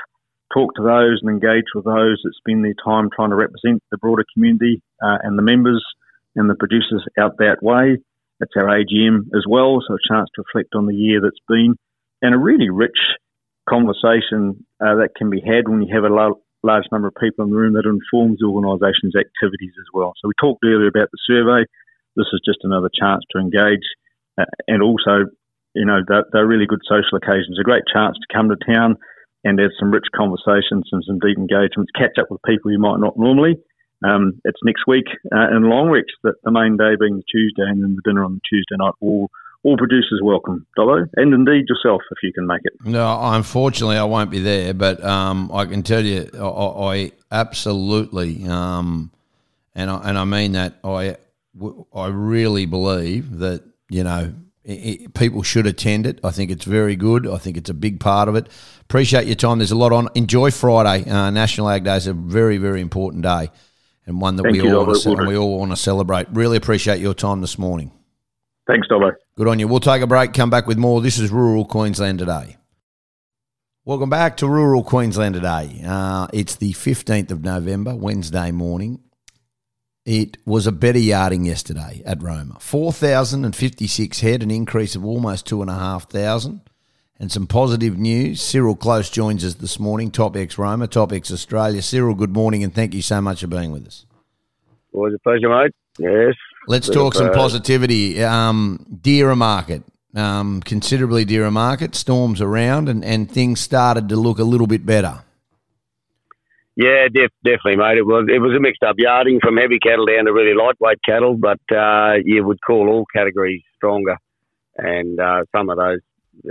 talk 0.52 0.74
to 0.76 0.82
those 0.82 1.20
and 1.22 1.30
engage 1.30 1.64
with 1.74 1.84
those 1.84 2.20
that 2.22 2.34
spend 2.36 2.64
their 2.64 2.74
time 2.84 3.08
trying 3.14 3.30
to 3.30 3.36
represent 3.36 3.82
the 3.90 3.98
broader 3.98 4.24
community 4.34 4.82
uh, 5.02 5.18
and 5.22 5.38
the 5.38 5.42
members 5.42 5.84
and 6.36 6.50
the 6.50 6.54
producers 6.54 7.04
out 7.18 7.38
that 7.38 7.62
way. 7.62 7.98
It's 8.40 8.52
our 8.56 8.66
AGM 8.66 9.30
as 9.34 9.44
well, 9.48 9.80
so 9.86 9.94
a 9.94 10.08
chance 10.08 10.28
to 10.34 10.42
reflect 10.42 10.74
on 10.74 10.86
the 10.86 10.94
year 10.94 11.20
that's 11.22 11.40
been 11.48 11.76
and 12.22 12.34
a 12.34 12.38
really 12.38 12.70
rich 12.70 12.98
conversation 13.68 14.64
uh, 14.80 14.96
that 14.96 15.14
can 15.16 15.30
be 15.30 15.40
had 15.40 15.68
when 15.68 15.82
you 15.82 15.94
have 15.94 16.04
a 16.04 16.14
lo- 16.14 16.42
large 16.62 16.84
number 16.90 17.08
of 17.08 17.14
people 17.14 17.44
in 17.44 17.50
the 17.50 17.56
room 17.56 17.74
that 17.74 17.86
informs 17.86 18.38
the 18.38 18.46
organisation's 18.46 19.14
activities 19.16 19.72
as 19.78 19.88
well. 19.92 20.12
So 20.20 20.28
we 20.28 20.34
talked 20.40 20.64
earlier 20.64 20.88
about 20.88 21.08
the 21.12 21.22
survey 21.26 21.64
this 22.16 22.30
is 22.32 22.40
just 22.44 22.58
another 22.62 22.90
chance 22.92 23.22
to 23.30 23.38
engage. 23.38 23.84
Uh, 24.38 24.44
and 24.68 24.82
also, 24.82 25.30
you 25.74 25.84
know, 25.84 26.00
they're, 26.06 26.24
they're, 26.32 26.46
really 26.46 26.66
good 26.66 26.82
social 26.88 27.18
occasions. 27.18 27.58
A 27.60 27.64
great 27.64 27.84
chance 27.92 28.16
to 28.16 28.34
come 28.34 28.48
to 28.48 28.56
town 28.72 28.96
and 29.44 29.58
have 29.60 29.70
some 29.78 29.90
rich 29.90 30.06
conversations 30.16 30.88
and 30.90 31.04
some 31.06 31.18
deep 31.18 31.38
engagements, 31.38 31.92
catch 31.94 32.18
up 32.18 32.30
with 32.30 32.42
people 32.42 32.72
you 32.72 32.78
might 32.78 32.98
not 32.98 33.18
normally. 33.18 33.56
Um, 34.04 34.40
it's 34.44 34.58
next 34.64 34.86
week 34.86 35.06
uh, 35.32 35.56
in 35.56 35.62
Longreach, 35.62 36.10
the, 36.22 36.32
the 36.42 36.50
main 36.50 36.76
day 36.76 36.96
being 36.98 37.16
the 37.16 37.24
Tuesday, 37.30 37.62
and 37.62 37.82
then 37.82 37.96
the 37.96 38.02
dinner 38.04 38.24
on 38.24 38.34
the 38.34 38.40
Tuesday 38.48 38.76
night. 38.76 38.94
All 39.00 39.30
all 39.62 39.78
producers 39.78 40.20
welcome, 40.22 40.66
Dobbo, 40.78 41.06
and 41.16 41.32
indeed 41.32 41.64
yourself 41.68 42.02
if 42.10 42.18
you 42.22 42.32
can 42.34 42.46
make 42.46 42.60
it. 42.64 42.74
No, 42.84 43.18
unfortunately, 43.18 43.96
I 43.96 44.04
won't 44.04 44.30
be 44.30 44.40
there, 44.40 44.74
but 44.74 45.02
um, 45.02 45.50
I 45.52 45.64
can 45.64 45.82
tell 45.82 46.04
you, 46.04 46.28
I, 46.34 46.46
I 46.46 47.12
absolutely, 47.32 48.46
um, 48.46 49.10
and 49.74 49.90
I, 49.90 50.10
and 50.10 50.18
I 50.18 50.24
mean 50.24 50.52
that 50.52 50.74
I 50.84 51.16
I 51.94 52.08
really 52.08 52.66
believe 52.66 53.38
that 53.38 53.62
you 53.88 54.04
know 54.04 54.34
it, 54.64 55.14
people 55.14 55.42
should 55.42 55.66
attend 55.66 56.06
it. 56.06 56.18
I 56.24 56.30
think 56.30 56.50
it's 56.50 56.64
very 56.64 56.96
good. 56.96 57.26
I 57.26 57.36
think 57.38 57.56
it's 57.56 57.70
a 57.70 57.74
big 57.74 58.00
part 58.00 58.28
of 58.28 58.34
it. 58.34 58.48
Appreciate 58.80 59.26
your 59.26 59.36
time. 59.36 59.58
There's 59.58 59.70
a 59.70 59.76
lot 59.76 59.92
on. 59.92 60.08
Enjoy 60.14 60.50
Friday. 60.50 61.08
Uh, 61.08 61.30
National 61.30 61.68
Ag 61.68 61.84
Day 61.84 61.96
is 61.96 62.06
a 62.06 62.14
very 62.14 62.56
very 62.56 62.80
important 62.80 63.22
day, 63.22 63.50
and 64.06 64.20
one 64.20 64.36
that 64.36 64.44
we 64.44 64.60
all 64.60 64.86
want 64.86 65.02
to, 65.02 65.26
we 65.26 65.36
all 65.36 65.58
want 65.58 65.72
to 65.72 65.76
celebrate. 65.76 66.28
Really 66.30 66.56
appreciate 66.56 67.00
your 67.00 67.14
time 67.14 67.40
this 67.40 67.58
morning. 67.58 67.92
Thanks, 68.66 68.88
Dobbo. 68.88 69.12
Good 69.36 69.48
on 69.48 69.58
you. 69.58 69.68
We'll 69.68 69.80
take 69.80 70.00
a 70.00 70.06
break, 70.06 70.32
come 70.32 70.48
back 70.48 70.66
with 70.66 70.78
more. 70.78 71.02
This 71.02 71.18
is 71.18 71.30
Rural 71.30 71.66
Queensland 71.66 72.18
Today. 72.18 72.56
Welcome 73.84 74.08
back 74.08 74.38
to 74.38 74.48
Rural 74.48 74.82
Queensland 74.82 75.34
Today. 75.34 75.82
Uh, 75.86 76.26
it's 76.32 76.56
the 76.56 76.72
15th 76.72 77.30
of 77.30 77.42
November, 77.44 77.94
Wednesday 77.94 78.50
morning. 78.50 79.00
It 80.04 80.36
was 80.44 80.66
a 80.66 80.72
better 80.72 80.98
yarding 80.98 81.46
yesterday 81.46 82.02
at 82.04 82.22
Roma. 82.22 82.58
4,056 82.60 84.20
head, 84.20 84.42
an 84.42 84.50
increase 84.50 84.94
of 84.94 85.04
almost 85.04 85.46
2,500. 85.46 86.60
And 87.18 87.32
some 87.32 87.46
positive 87.46 87.96
news. 87.96 88.42
Cyril 88.42 88.76
Close 88.76 89.08
joins 89.08 89.44
us 89.44 89.54
this 89.54 89.78
morning, 89.78 90.10
Top 90.10 90.36
X 90.36 90.58
Roma, 90.58 90.88
Top 90.88 91.12
X 91.12 91.32
Australia. 91.32 91.80
Cyril, 91.80 92.14
good 92.14 92.34
morning 92.34 92.64
and 92.64 92.74
thank 92.74 92.92
you 92.92 93.00
so 93.00 93.20
much 93.20 93.40
for 93.40 93.46
being 93.46 93.72
with 93.72 93.86
us. 93.86 94.04
Always 94.92 95.14
a 95.14 95.18
pleasure, 95.20 95.48
mate. 95.48 95.72
Yes. 95.98 96.34
Let's 96.66 96.88
talk 96.88 97.14
some 97.14 97.32
positivity. 97.32 98.22
Um, 98.22 98.84
dearer 99.00 99.36
market, 99.36 99.84
um, 100.14 100.60
considerably 100.60 101.24
dearer 101.24 101.50
market, 101.50 101.94
storms 101.94 102.40
around, 102.40 102.88
and, 102.88 103.04
and 103.04 103.30
things 103.30 103.60
started 103.60 104.08
to 104.10 104.16
look 104.16 104.38
a 104.38 104.44
little 104.44 104.66
bit 104.66 104.84
better. 104.84 105.23
Yeah, 106.76 107.06
def- 107.12 107.30
definitely, 107.44 107.76
mate. 107.76 107.98
It 107.98 108.06
was 108.06 108.26
it 108.28 108.40
was 108.40 108.56
a 108.56 108.60
mixed 108.60 108.82
up 108.82 108.96
yarding 108.98 109.38
from 109.40 109.56
heavy 109.56 109.78
cattle 109.78 110.06
down 110.06 110.24
to 110.24 110.32
really 110.32 110.54
lightweight 110.54 110.98
cattle, 111.06 111.36
but 111.36 111.60
uh, 111.74 112.14
you 112.24 112.44
would 112.44 112.58
call 112.66 112.88
all 112.88 113.04
categories 113.14 113.62
stronger, 113.76 114.16
and 114.76 115.20
uh, 115.20 115.44
some 115.54 115.70
of 115.70 115.76
those 115.76 116.00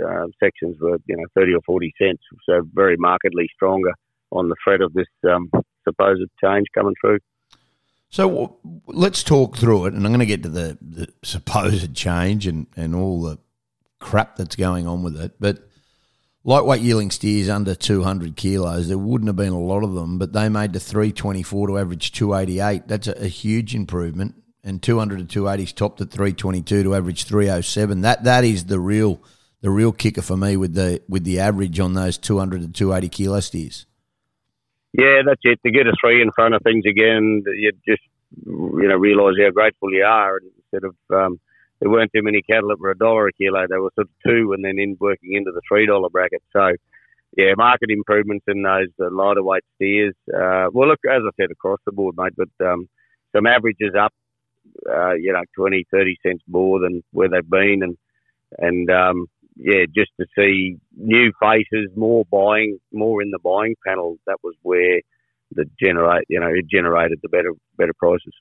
uh, 0.02 0.26
sections 0.42 0.76
were 0.80 0.96
you 1.06 1.16
know 1.16 1.24
thirty 1.34 1.52
or 1.52 1.60
forty 1.66 1.92
cents, 2.00 2.22
so 2.48 2.62
very 2.72 2.96
markedly 2.96 3.48
stronger 3.54 3.92
on 4.30 4.48
the 4.48 4.56
threat 4.64 4.80
of 4.80 4.94
this 4.94 5.06
um, 5.30 5.50
supposed 5.86 6.22
change 6.42 6.66
coming 6.74 6.94
through. 7.00 7.18
So 8.10 8.58
let's 8.86 9.22
talk 9.22 9.56
through 9.56 9.86
it, 9.86 9.94
and 9.94 10.06
I'm 10.06 10.12
going 10.12 10.20
to 10.20 10.26
get 10.26 10.44
to 10.44 10.48
the, 10.48 10.78
the 10.80 11.08
supposed 11.22 11.94
change 11.96 12.46
and, 12.46 12.66
and 12.76 12.94
all 12.94 13.20
the 13.20 13.38
crap 13.98 14.36
that's 14.36 14.56
going 14.56 14.86
on 14.86 15.02
with 15.02 15.20
it. 15.20 15.32
But 15.40 15.68
lightweight 16.44 16.82
yearling 16.82 17.10
steers 17.10 17.48
under 17.48 17.74
200 17.74 18.36
kilos, 18.36 18.88
there 18.88 18.98
wouldn't 18.98 19.28
have 19.28 19.36
been 19.36 19.52
a 19.52 19.58
lot 19.58 19.82
of 19.82 19.94
them, 19.94 20.18
but 20.18 20.32
they 20.32 20.48
made 20.48 20.72
the 20.72 20.80
324 20.80 21.68
to 21.68 21.78
average 21.78 22.12
288. 22.12 22.86
That's 22.86 23.08
a, 23.08 23.24
a 23.24 23.28
huge 23.28 23.74
improvement. 23.74 24.34
And 24.62 24.82
200 24.82 25.28
to 25.28 25.40
280s 25.42 25.74
topped 25.74 26.00
at 26.00 26.10
322 26.10 26.84
to 26.84 26.94
average 26.94 27.24
307. 27.24 28.00
That 28.00 28.24
that 28.24 28.44
is 28.44 28.64
the 28.64 28.80
real 28.80 29.20
the 29.60 29.68
real 29.70 29.92
kicker 29.92 30.22
for 30.22 30.38
me 30.38 30.56
with 30.56 30.74
the 30.74 31.02
with 31.06 31.24
the 31.24 31.40
average 31.40 31.80
on 31.80 31.92
those 31.92 32.16
200 32.16 32.62
to 32.62 32.68
280 32.68 33.08
kilo 33.10 33.40
steers. 33.40 33.84
Yeah, 34.94 35.20
that's 35.26 35.40
it. 35.42 35.60
To 35.66 35.70
get 35.70 35.86
a 35.86 35.92
three 36.00 36.22
in 36.22 36.30
front 36.32 36.54
of 36.54 36.62
things 36.62 36.84
again, 36.88 37.42
you 37.46 37.72
just 37.86 38.02
you 38.46 38.88
know 38.88 38.96
realise 38.96 39.36
how 39.38 39.50
grateful 39.50 39.92
you 39.92 40.04
are 40.04 40.38
instead 40.38 40.84
of 40.84 40.96
um, 41.14 41.40
there 41.80 41.90
weren't 41.90 42.12
too 42.14 42.22
many 42.22 42.42
cattle 42.42 42.68
that 42.68 42.80
were 42.80 42.90
a 42.90 42.98
dollar 42.98 43.28
a 43.28 43.32
kilo. 43.32 43.66
They 43.68 43.76
were 43.76 43.90
sort 43.94 44.08
of 44.08 44.12
two, 44.26 44.52
and 44.52 44.64
then 44.64 44.78
in 44.78 44.96
working 45.00 45.34
into 45.34 45.52
the 45.52 45.60
three 45.68 45.86
dollar 45.86 46.08
bracket. 46.08 46.42
So, 46.52 46.72
yeah, 47.36 47.52
market 47.56 47.90
improvements 47.90 48.44
in 48.48 48.62
those 48.62 48.88
lighter 48.98 49.42
weight 49.42 49.64
steers. 49.76 50.14
Uh, 50.28 50.66
well, 50.72 50.88
look, 50.88 51.00
as 51.08 51.22
I 51.26 51.30
said, 51.40 51.50
across 51.50 51.80
the 51.84 51.92
board, 51.92 52.14
mate, 52.16 52.34
but 52.36 52.66
um, 52.66 52.88
some 53.34 53.46
averages 53.46 53.94
up, 53.98 54.12
uh, 54.88 55.14
you 55.14 55.32
know, 55.32 55.42
20, 55.56 55.86
30 55.90 56.16
cents 56.24 56.42
more 56.48 56.78
than 56.78 57.02
where 57.10 57.28
they've 57.28 57.48
been, 57.48 57.82
and 57.82 57.96
and 58.58 58.90
um, 58.90 59.26
yeah, 59.56 59.84
just 59.94 60.10
to 60.20 60.26
see 60.36 60.78
new 60.96 61.32
faces, 61.40 61.90
more 61.96 62.24
buying, 62.30 62.78
more 62.92 63.22
in 63.22 63.30
the 63.30 63.38
buying 63.38 63.74
panel. 63.86 64.16
That 64.26 64.38
was 64.42 64.54
where 64.62 65.00
the 65.52 65.64
generate, 65.80 66.26
you 66.28 66.40
know, 66.40 66.48
it 66.48 66.66
generated 66.68 67.20
the 67.22 67.28
better 67.28 67.52
better 67.76 67.94
prices. 67.96 68.34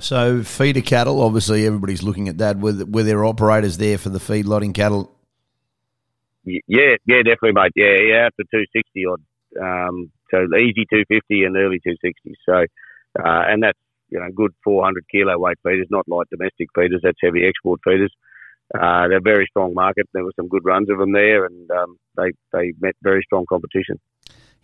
So 0.00 0.42
feeder 0.42 0.82
cattle, 0.82 1.22
obviously 1.22 1.66
everybody's 1.66 2.02
looking 2.02 2.28
at 2.28 2.38
that. 2.38 2.58
Were, 2.58 2.84
were 2.84 3.02
there 3.02 3.24
operators 3.24 3.78
there 3.78 3.98
for 3.98 4.10
the 4.10 4.18
feedlotting 4.18 4.74
cattle? 4.74 5.12
Yeah, 6.44 6.96
yeah, 7.06 7.22
definitely, 7.24 7.52
mate. 7.52 7.72
Yeah, 7.74 7.96
yeah, 8.00 8.26
up 8.26 8.34
to 8.36 8.44
two 8.52 8.64
sixty 8.72 9.04
odd. 9.04 9.20
Um, 9.60 10.12
so 10.30 10.46
easy 10.56 10.86
two 10.88 11.04
fifty 11.08 11.44
and 11.44 11.56
early 11.56 11.80
two 11.84 11.96
sixty. 12.00 12.36
So, 12.46 12.54
uh, 13.18 13.42
and 13.48 13.62
that's 13.62 13.78
you 14.10 14.20
know 14.20 14.28
good 14.34 14.52
four 14.62 14.84
hundred 14.84 15.06
kilo 15.10 15.36
weight 15.38 15.58
feeders, 15.64 15.88
not 15.90 16.06
light 16.06 16.28
domestic 16.30 16.68
feeders. 16.74 17.00
That's 17.02 17.18
heavy 17.20 17.46
export 17.46 17.80
feeders. 17.82 18.12
Uh, 18.74 19.08
they're 19.08 19.20
very 19.20 19.46
strong 19.50 19.74
market. 19.74 20.08
There 20.12 20.24
were 20.24 20.32
some 20.36 20.48
good 20.48 20.64
runs 20.64 20.90
of 20.90 20.98
them 20.98 21.12
there, 21.12 21.46
and 21.46 21.70
um, 21.70 21.98
they 22.16 22.30
they 22.52 22.74
met 22.80 22.94
very 23.02 23.22
strong 23.24 23.46
competition. 23.48 23.98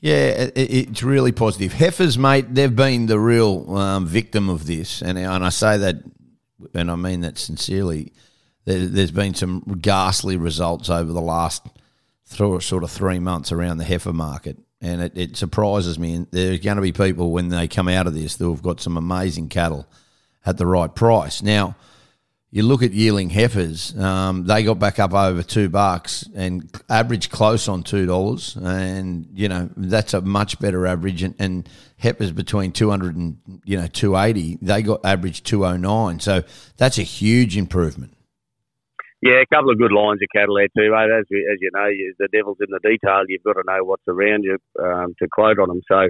Yeah, 0.03 0.51
it's 0.57 1.05
really 1.05 1.31
positive. 1.31 1.75
Heifers, 1.75 2.19
mate, 2.19 2.53
they've 2.53 2.75
been 2.75 3.07
the 3.07 3.21
real 3.21 3.77
um, 3.77 4.05
victim 4.05 4.49
of 4.49 4.67
this, 4.67 5.01
and 5.01 5.17
and 5.17 5.45
I 5.45 5.49
say 5.49 5.79
that, 5.79 6.03
and 6.75 6.91
I 6.91 6.97
mean 6.97 7.21
that 7.21 7.39
sincerely. 7.39 8.13
There, 8.65 8.81
has 8.81 9.13
been 9.13 9.35
some 9.35 9.61
ghastly 9.81 10.37
results 10.37 10.91
over 10.91 11.13
the 11.13 11.21
last 11.21 11.69
sort 12.25 12.83
of 12.83 12.91
three 12.91 13.21
months 13.21 13.53
around 13.53 13.77
the 13.77 13.85
heifer 13.85 14.13
market, 14.13 14.59
and 14.81 15.03
it, 15.03 15.13
it 15.17 15.37
surprises 15.37 16.01
me. 16.01 16.15
And 16.15 16.27
there's 16.33 16.59
going 16.59 16.77
to 16.77 16.83
be 16.83 16.93
people 16.93 17.31
when 17.31 17.49
they 17.51 17.69
come 17.69 17.87
out 17.87 18.09
of 18.09 18.15
this 18.15 18.35
that 18.37 18.51
have 18.51 18.63
got 18.63 18.81
some 18.81 18.97
amazing 18.97 19.51
cattle 19.51 19.87
at 20.45 20.59
the 20.59 20.67
right 20.67 20.93
price. 20.93 21.43
Now, 21.43 21.77
you 22.55 22.63
look 22.63 22.83
at 22.83 22.93
yearling 22.93 23.31
heifers, 23.31 23.99
um, 23.99 24.45
they 24.45 24.63
got 24.63 24.79
back 24.79 24.99
up 24.99 25.15
over 25.15 25.43
two 25.43 25.71
bucks 25.71 26.29
and 26.35 26.71
average 26.91 27.31
close 27.31 27.67
on 27.67 27.83
two 27.83 28.05
dollars, 28.05 28.57
and 28.57 29.27
you 29.33 29.49
know 29.49 29.71
that's 29.75 30.13
a 30.13 30.21
much 30.21 30.61
better 30.61 30.87
average. 30.87 31.23
And, 31.23 31.35
and 31.39 31.69
heifers 31.97 32.31
between 32.31 32.71
two 32.73 32.91
hundred 32.91 33.17
and 33.17 33.39
you 33.65 33.79
know 33.79 33.87
two 33.87 34.19
eighty, 34.19 34.59
they 34.61 34.83
got 34.83 35.03
average 35.03 35.43
two 35.43 35.65
oh 35.65 35.79
nine, 35.79 36.21
so 36.21 36.43
that's 36.77 36.99
a 36.99 37.03
huge 37.03 37.57
improvement. 37.57 38.15
Yeah, 39.23 39.41
a 39.41 39.47
couple 39.47 39.71
of 39.71 39.79
good 39.79 39.93
lines 39.93 40.21
of 40.21 40.29
cattle 40.37 40.57
there 40.57 40.69
too, 40.77 40.93
mate. 40.93 41.09
As, 41.11 41.25
as 41.31 41.59
you 41.61 41.71
know, 41.73 41.89
the 42.19 42.29
devil's 42.33 42.59
in 42.61 42.67
the 42.69 42.81
detail. 42.83 43.23
You've 43.29 43.45
got 43.45 43.55
to 43.55 43.63
know 43.65 43.83
what's 43.83 44.03
around 44.07 44.45
you 44.45 44.59
um, 44.79 45.15
to 45.21 45.29
quote 45.33 45.59
on 45.59 45.69
them. 45.69 45.81
So 45.89 46.09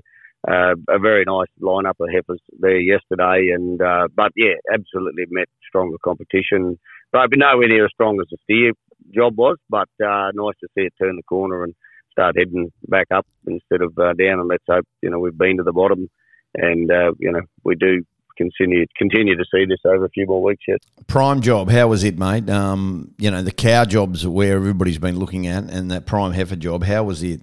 uh, 0.48 0.74
a 0.88 0.98
very 0.98 1.24
nice 1.24 1.48
lineup 1.60 2.00
of 2.00 2.08
heifers 2.12 2.40
there 2.58 2.80
yesterday, 2.80 3.50
and 3.54 3.80
uh, 3.80 4.08
but 4.14 4.32
yeah, 4.36 4.54
absolutely 4.72 5.24
met 5.30 5.48
stronger 5.66 5.96
competition. 6.04 6.78
But 7.12 7.30
nowhere 7.36 7.68
near 7.68 7.84
as 7.84 7.92
strong 7.92 8.20
as 8.20 8.26
the 8.30 8.38
steer 8.44 8.72
job 9.14 9.36
was, 9.36 9.58
but 9.68 9.88
uh, 10.04 10.30
nice 10.34 10.56
to 10.60 10.68
see 10.74 10.82
it 10.82 10.94
turn 11.00 11.16
the 11.16 11.22
corner 11.22 11.62
and 11.62 11.74
start 12.10 12.36
heading 12.36 12.72
back 12.88 13.06
up 13.12 13.26
instead 13.46 13.82
of 13.82 13.96
uh, 13.98 14.14
down. 14.14 14.40
And 14.40 14.48
let's 14.48 14.64
hope 14.68 14.86
you 15.00 15.10
know 15.10 15.18
we've 15.18 15.36
been 15.36 15.58
to 15.58 15.62
the 15.62 15.72
bottom, 15.72 16.08
and 16.54 16.90
uh, 16.90 17.12
you 17.18 17.30
know 17.30 17.42
we 17.64 17.76
do 17.76 18.04
continue 18.36 18.86
continue 18.96 19.36
to 19.36 19.44
see 19.54 19.64
this 19.64 19.78
over 19.84 20.06
a 20.06 20.10
few 20.10 20.26
more 20.26 20.42
weeks 20.42 20.64
yet. 20.66 20.82
Prime 21.06 21.40
job, 21.40 21.70
how 21.70 21.86
was 21.88 22.02
it, 22.02 22.18
mate? 22.18 22.50
Um, 22.50 23.14
you 23.18 23.30
know 23.30 23.42
the 23.42 23.52
cow 23.52 23.84
jobs 23.84 24.26
where 24.26 24.56
everybody's 24.56 24.98
been 24.98 25.18
looking 25.18 25.46
at, 25.46 25.70
and 25.70 25.90
that 25.92 26.06
prime 26.06 26.32
heifer 26.32 26.56
job, 26.56 26.82
how 26.82 27.04
was 27.04 27.22
it? 27.22 27.40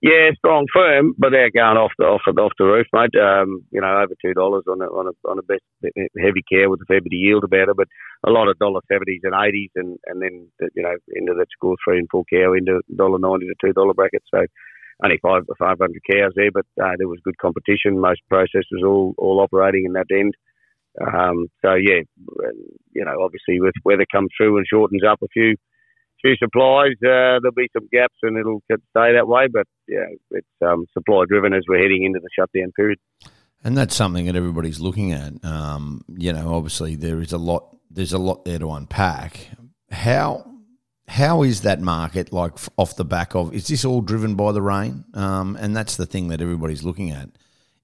Yeah, 0.00 0.30
strong 0.38 0.66
firm, 0.72 1.14
but 1.18 1.30
they're 1.30 1.50
going 1.50 1.76
off 1.76 1.90
the 1.98 2.04
off 2.06 2.22
the, 2.24 2.30
off 2.40 2.52
the 2.56 2.66
roof, 2.66 2.86
mate. 2.92 3.18
Um, 3.18 3.66
you 3.72 3.80
know, 3.80 3.98
over 3.98 4.14
two 4.22 4.32
dollars 4.32 4.62
on 4.70 4.80
a 4.80 4.86
on 4.86 5.10
a 5.10 5.28
on 5.28 5.40
a 5.40 5.42
best 5.42 5.64
heavy 6.16 6.44
care 6.48 6.70
with 6.70 6.78
a 6.82 6.86
fair 6.86 7.00
bit 7.00 7.10
of 7.10 7.18
yield 7.18 7.42
about 7.42 7.68
it, 7.68 7.76
but 7.76 7.88
a 8.24 8.30
lot 8.30 8.46
of 8.46 8.56
dollar 8.60 8.80
seventies 8.86 9.22
and 9.24 9.34
eighties, 9.34 9.70
and 9.74 9.98
and 10.06 10.22
then 10.22 10.46
you 10.76 10.84
know 10.84 10.94
into 11.16 11.34
that 11.34 11.50
score 11.50 11.74
three 11.82 11.98
and 11.98 12.06
four 12.12 12.22
cow 12.32 12.52
into 12.54 12.80
dollar 12.94 13.18
ninety 13.18 13.46
to 13.48 13.54
two 13.60 13.72
dollar 13.72 13.92
bracket. 13.92 14.22
So 14.32 14.46
only 15.02 15.18
five 15.20 15.42
five 15.58 15.78
hundred 15.82 16.02
cows 16.08 16.32
there, 16.36 16.52
but 16.54 16.66
uh, 16.80 16.94
there 16.96 17.08
was 17.08 17.18
good 17.24 17.38
competition. 17.38 17.98
Most 17.98 18.20
processors 18.32 18.86
all 18.86 19.14
all 19.18 19.40
operating 19.40 19.84
in 19.84 19.94
that 19.94 20.06
end. 20.12 20.34
Um, 21.00 21.48
so 21.64 21.74
yeah, 21.74 22.02
you 22.94 23.04
know, 23.04 23.18
obviously 23.22 23.60
with 23.60 23.74
weather 23.84 24.06
comes 24.12 24.30
through 24.36 24.58
and 24.58 24.66
shortens 24.70 25.02
up 25.02 25.22
a 25.22 25.28
few 25.32 25.56
few 26.20 26.36
supplies. 26.36 26.92
Uh, 27.02 27.40
there'll 27.40 27.52
be 27.54 27.68
some 27.72 27.88
gaps, 27.92 28.16
and 28.22 28.36
it'll 28.36 28.62
stay 28.66 29.12
that 29.14 29.26
way. 29.26 29.48
But 29.52 29.66
yeah, 29.86 30.06
it's 30.30 30.46
um, 30.64 30.86
supply 30.92 31.24
driven 31.28 31.52
as 31.52 31.62
we're 31.68 31.82
heading 31.82 32.04
into 32.04 32.20
the 32.20 32.28
shutdown 32.36 32.72
period. 32.72 32.98
And 33.64 33.76
that's 33.76 33.96
something 33.96 34.26
that 34.26 34.36
everybody's 34.36 34.80
looking 34.80 35.12
at. 35.12 35.44
Um, 35.44 36.04
you 36.16 36.32
know, 36.32 36.54
obviously 36.54 36.94
there 36.94 37.20
is 37.20 37.32
a 37.32 37.38
lot. 37.38 37.76
There's 37.90 38.12
a 38.12 38.18
lot 38.18 38.44
there 38.44 38.58
to 38.58 38.70
unpack. 38.70 39.48
How 39.90 40.48
how 41.08 41.42
is 41.42 41.62
that 41.62 41.80
market 41.80 42.32
like 42.32 42.52
off 42.76 42.96
the 42.96 43.04
back 43.04 43.34
of? 43.34 43.52
Is 43.54 43.66
this 43.66 43.84
all 43.84 44.00
driven 44.00 44.34
by 44.34 44.52
the 44.52 44.62
rain? 44.62 45.04
Um, 45.14 45.56
and 45.58 45.74
that's 45.74 45.96
the 45.96 46.06
thing 46.06 46.28
that 46.28 46.40
everybody's 46.40 46.84
looking 46.84 47.10
at. 47.10 47.30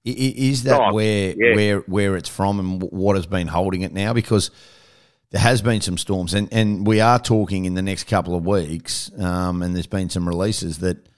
Is 0.05 0.63
that 0.63 0.79
oh, 0.79 0.93
where 0.93 1.33
yeah. 1.35 1.55
where 1.55 1.79
where 1.79 2.15
it's 2.15 2.29
from 2.29 2.59
and 2.59 2.81
what 2.83 3.15
has 3.15 3.25
been 3.25 3.47
holding 3.47 3.81
it 3.81 3.91
now? 3.91 4.13
Because 4.13 4.51
there 5.35 5.41
has 5.41 5.61
been 5.61 5.81
some 5.81 5.97
storms, 5.97 6.33
and, 6.33 6.47
and 6.53 6.87
we 6.87 7.01
are 7.01 7.19
talking 7.19 7.65
in 7.65 7.73
the 7.73 7.81
next 7.81 8.05
couple 8.05 8.35
of 8.35 8.45
weeks, 8.45 9.11
um, 9.19 9.61
and 9.61 9.75
there's 9.75 9.85
been 9.85 10.09
some 10.09 10.25
releases 10.25 10.77
that 10.77 11.09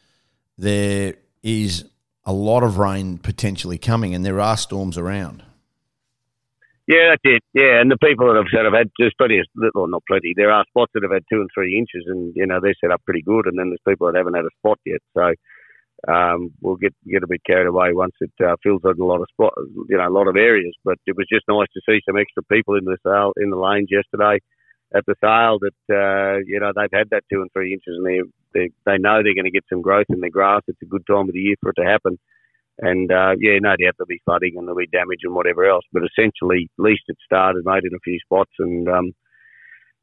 there 0.58 1.14
is 1.44 1.86
a 2.26 2.34
lot 2.34 2.64
of 2.64 2.80
rain 2.80 3.20
potentially 3.20 3.78
coming, 3.78 4.16
and 4.16 4.26
there 4.26 4.40
are 4.40 4.58
storms 4.58 4.98
around. 4.98 5.44
Yeah, 6.88 7.12
that's 7.12 7.22
it. 7.26 7.44
Yeah, 7.54 7.80
and 7.80 7.92
the 7.92 7.98
people 7.98 8.26
that 8.26 8.38
have 8.38 8.50
sort 8.52 8.66
of 8.66 8.74
had 8.74 8.90
there's 8.98 9.14
plenty 9.20 9.38
of 9.38 9.46
well, 9.76 9.88
not 9.88 10.02
plenty. 10.08 10.34
There 10.36 10.50
are 10.50 10.66
spots 10.68 10.94
that 10.96 11.04
have 11.04 11.12
had 11.12 11.24
two 11.32 11.40
and 11.40 11.50
three 11.54 11.78
inches, 11.78 12.08
and 12.08 12.34
you 12.36 12.48
know 12.48 12.60
they're 12.60 12.74
set 12.82 12.90
up 12.90 13.04
pretty 13.06 13.22
good. 13.22 13.46
And 13.46 13.60
then 13.60 13.70
there's 13.70 13.86
people 13.88 14.12
that 14.12 14.18
haven't 14.18 14.34
had 14.34 14.46
a 14.46 14.58
spot 14.58 14.80
yet. 14.84 15.02
So 15.14 15.34
um, 16.08 16.52
we'll 16.62 16.76
get 16.76 16.94
get 17.10 17.24
a 17.24 17.28
bit 17.28 17.42
carried 17.46 17.68
away 17.68 17.94
once 17.94 18.14
it 18.22 18.32
uh, 18.44 18.56
fills 18.64 18.82
out 18.86 19.00
a 19.00 19.06
lot 19.06 19.22
of 19.22 19.28
spot, 19.32 19.54
you 19.90 19.98
know, 19.98 20.08
a 20.08 20.10
lot 20.10 20.28
of 20.28 20.36
areas. 20.36 20.76
But 20.84 20.98
it 21.08 21.16
was 21.18 21.28
just 21.32 21.46
nice 21.48 21.68
to 21.74 21.82
see 21.90 22.00
some 22.06 22.18
extra 22.18 22.44
people 22.44 22.76
in 22.76 22.86
the 22.86 22.98
sale 23.06 23.34
in 23.38 23.50
the 23.50 23.58
lanes 23.58 23.90
yesterday. 23.92 24.40
at 24.96 25.06
the 25.06 25.16
sale 25.22 25.60
that 25.60 25.80
uh, 25.94 26.40
you 26.46 26.60
know 26.60 26.72
they've 26.76 26.98
had 26.98 27.10
that 27.12 27.24
two 27.32 27.42
and 27.42 27.52
three 27.52 27.74
inches, 27.74 27.96
and 27.98 28.06
they 28.06 28.22
they, 28.54 28.70
they 28.86 28.98
know 28.98 29.22
they're 29.24 29.36
going 29.36 29.46
to 29.46 29.52
get 29.52 29.66
some 29.70 29.82
growth 29.82 30.08
in 30.10 30.22
the 30.22 30.30
grass. 30.30 30.62
It's 30.68 30.82
a 30.82 30.86
good 30.86 31.06
time 31.08 31.28
of 31.28 31.34
the 31.34 31.40
year 31.40 31.56
for 31.62 31.72
it 31.72 31.82
to 31.82 31.88
happen. 31.88 32.18
And 32.80 33.12
uh, 33.12 33.34
yeah, 33.40 33.58
no 33.60 33.70
doubt 33.72 33.96
there'll 33.98 34.08
be 34.08 34.22
flooding 34.24 34.54
and 34.56 34.68
there'll 34.68 34.78
be 34.78 34.88
damage 34.88 35.22
and 35.24 35.34
whatever 35.34 35.66
else. 35.66 35.84
But 35.92 36.04
essentially, 36.04 36.70
at 36.78 36.84
least 36.84 37.04
it 37.08 37.18
started, 37.26 37.66
made 37.66 37.86
in 37.86 37.96
a 37.96 38.00
few 38.04 38.20
spots, 38.20 38.52
and 38.60 38.88
um, 38.88 39.14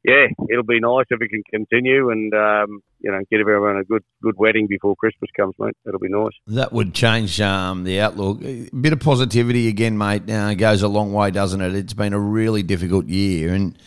yeah, 0.07 0.27
it'll 0.49 0.63
be 0.63 0.79
nice 0.79 1.05
if 1.09 1.19
we 1.19 1.27
can 1.27 1.43
continue 1.49 2.09
and 2.11 2.33
um, 2.33 2.81
you 2.99 3.11
know 3.11 3.19
get 3.31 3.39
everyone 3.39 3.77
a 3.77 3.83
good 3.83 4.03
good 4.21 4.35
wedding 4.37 4.67
before 4.67 4.95
Christmas 4.95 5.29
comes, 5.35 5.55
mate. 5.57 5.75
That'll 5.83 5.99
be 5.99 6.09
nice. 6.09 6.33
That 6.47 6.71
would 6.73 6.93
change 6.93 7.41
um, 7.41 7.83
the 7.83 7.99
outlook. 7.99 8.43
A 8.43 8.69
bit 8.69 8.93
of 8.93 8.99
positivity 8.99 9.67
again, 9.67 9.97
mate, 9.97 10.29
uh, 10.29 10.53
goes 10.53 10.81
a 10.81 10.87
long 10.87 11.13
way, 11.13 11.31
doesn't 11.31 11.61
it? 11.61 11.75
It's 11.75 11.93
been 11.93 12.13
a 12.13 12.19
really 12.19 12.61
difficult 12.61 13.07
year, 13.07 13.53
and 13.53 13.77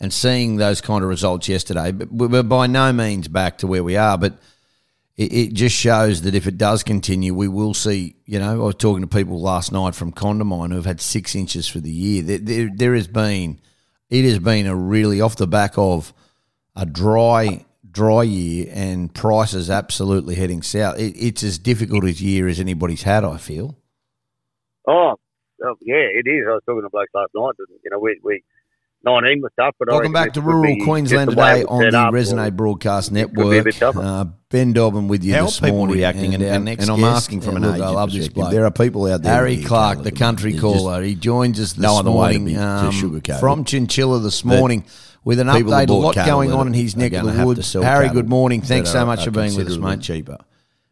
and 0.00 0.12
seeing 0.12 0.56
those 0.56 0.80
kind 0.80 1.02
of 1.02 1.08
results 1.08 1.48
yesterday, 1.48 1.92
but 1.92 2.12
we're 2.12 2.42
by 2.42 2.66
no 2.66 2.92
means 2.92 3.28
back 3.28 3.58
to 3.58 3.66
where 3.66 3.84
we 3.84 3.96
are, 3.96 4.18
but. 4.18 4.38
It, 5.16 5.32
it 5.32 5.52
just 5.52 5.76
shows 5.76 6.22
that 6.22 6.34
if 6.34 6.48
it 6.48 6.58
does 6.58 6.82
continue, 6.82 7.34
we 7.34 7.46
will 7.46 7.72
see. 7.72 8.16
You 8.26 8.40
know, 8.40 8.50
I 8.50 8.64
was 8.64 8.74
talking 8.74 9.00
to 9.02 9.06
people 9.06 9.40
last 9.40 9.70
night 9.70 9.94
from 9.94 10.10
Condamine 10.10 10.70
who 10.70 10.74
have 10.74 10.86
had 10.86 11.00
six 11.00 11.36
inches 11.36 11.68
for 11.68 11.78
the 11.78 11.88
year. 11.88 12.20
There, 12.20 12.38
there, 12.38 12.70
there 12.74 12.94
has 12.96 13.06
been 13.06 13.60
it 14.14 14.24
has 14.24 14.38
been 14.38 14.66
a 14.66 14.76
really 14.76 15.20
off 15.20 15.34
the 15.34 15.46
back 15.48 15.72
of 15.76 16.14
a 16.76 16.86
dry 16.86 17.64
dry 17.90 18.22
year 18.22 18.70
and 18.72 19.12
prices 19.12 19.68
absolutely 19.68 20.36
heading 20.36 20.62
south. 20.62 20.98
It, 20.98 21.16
it's 21.16 21.42
as 21.42 21.58
difficult 21.58 22.04
a 22.04 22.12
year 22.12 22.46
as 22.46 22.60
anybody's 22.60 23.02
had. 23.02 23.24
I 23.24 23.38
feel. 23.38 23.76
Oh, 24.86 25.16
oh, 25.64 25.74
yeah, 25.80 25.96
it 25.96 26.28
is. 26.28 26.44
I 26.48 26.52
was 26.52 26.62
talking 26.64 26.82
to 26.82 26.90
blokes 26.90 27.10
last 27.12 27.30
night. 27.34 27.54
And, 27.58 27.78
you 27.82 27.90
know, 27.90 27.98
we, 27.98 28.20
we 28.22 28.44
19 29.04 29.42
was 29.42 29.50
tough. 29.58 29.74
But 29.78 29.88
Welcome 29.88 30.12
back 30.12 30.32
to 30.34 30.40
rural 30.40 30.76
Queensland 30.84 31.30
today 31.30 31.64
on 31.64 31.80
the 31.82 31.90
Resonate 31.90 32.56
Broadcast 32.56 33.12
Network. 33.12 33.66
Uh, 33.82 34.24
ben 34.50 34.72
Dobbin 34.72 35.08
with 35.08 35.24
you 35.24 35.34
How 35.34 35.44
this 35.44 35.60
morning. 35.62 35.96
reacting? 35.96 36.34
And, 36.34 36.42
And 36.42 36.52
our 36.54 36.58
next 36.60 36.82
and 36.84 36.90
I'm 36.92 37.00
guest, 37.00 37.16
asking 37.16 37.40
from 37.42 37.56
and 37.56 37.64
an 37.64 37.72
look, 37.72 37.80
I 37.82 37.88
love 37.90 38.12
this 38.12 38.28
bloke. 38.28 38.50
There 38.50 38.64
are 38.64 38.70
people 38.70 39.06
out 39.06 39.22
there. 39.22 39.32
Harry 39.34 39.62
Clarke, 39.62 40.02
the 40.02 40.12
country 40.12 40.52
He's 40.52 40.60
caller. 40.60 41.02
He 41.02 41.14
joins 41.14 41.60
us 41.60 41.72
this 41.74 41.82
No 41.82 41.98
other 41.98 42.10
way 42.10 42.34
to 42.34 42.38
morning 42.38 42.44
be- 42.54 42.56
um, 42.56 42.90
sugarcoat 42.92 43.40
from. 43.40 43.64
Chinchilla 43.64 44.20
this 44.20 44.42
But 44.42 44.58
morning 44.58 44.84
with 45.24 45.38
an 45.40 45.48
people 45.50 45.72
update. 45.72 45.88
A 45.88 45.92
lot 45.92 46.14
going 46.14 46.52
on 46.52 46.66
in 46.66 46.74
his 46.74 46.96
neck 46.96 47.12
of 47.12 47.34
the 47.36 47.44
woods. 47.46 47.72
Harry, 47.72 48.08
good 48.08 48.28
morning. 48.28 48.60
Thanks 48.62 48.90
so 48.90 49.04
much 49.06 49.24
for 49.24 49.30
being 49.30 49.54
with 49.56 49.68
us, 49.68 49.76
mate. 49.78 50.00
cheaper. 50.00 50.38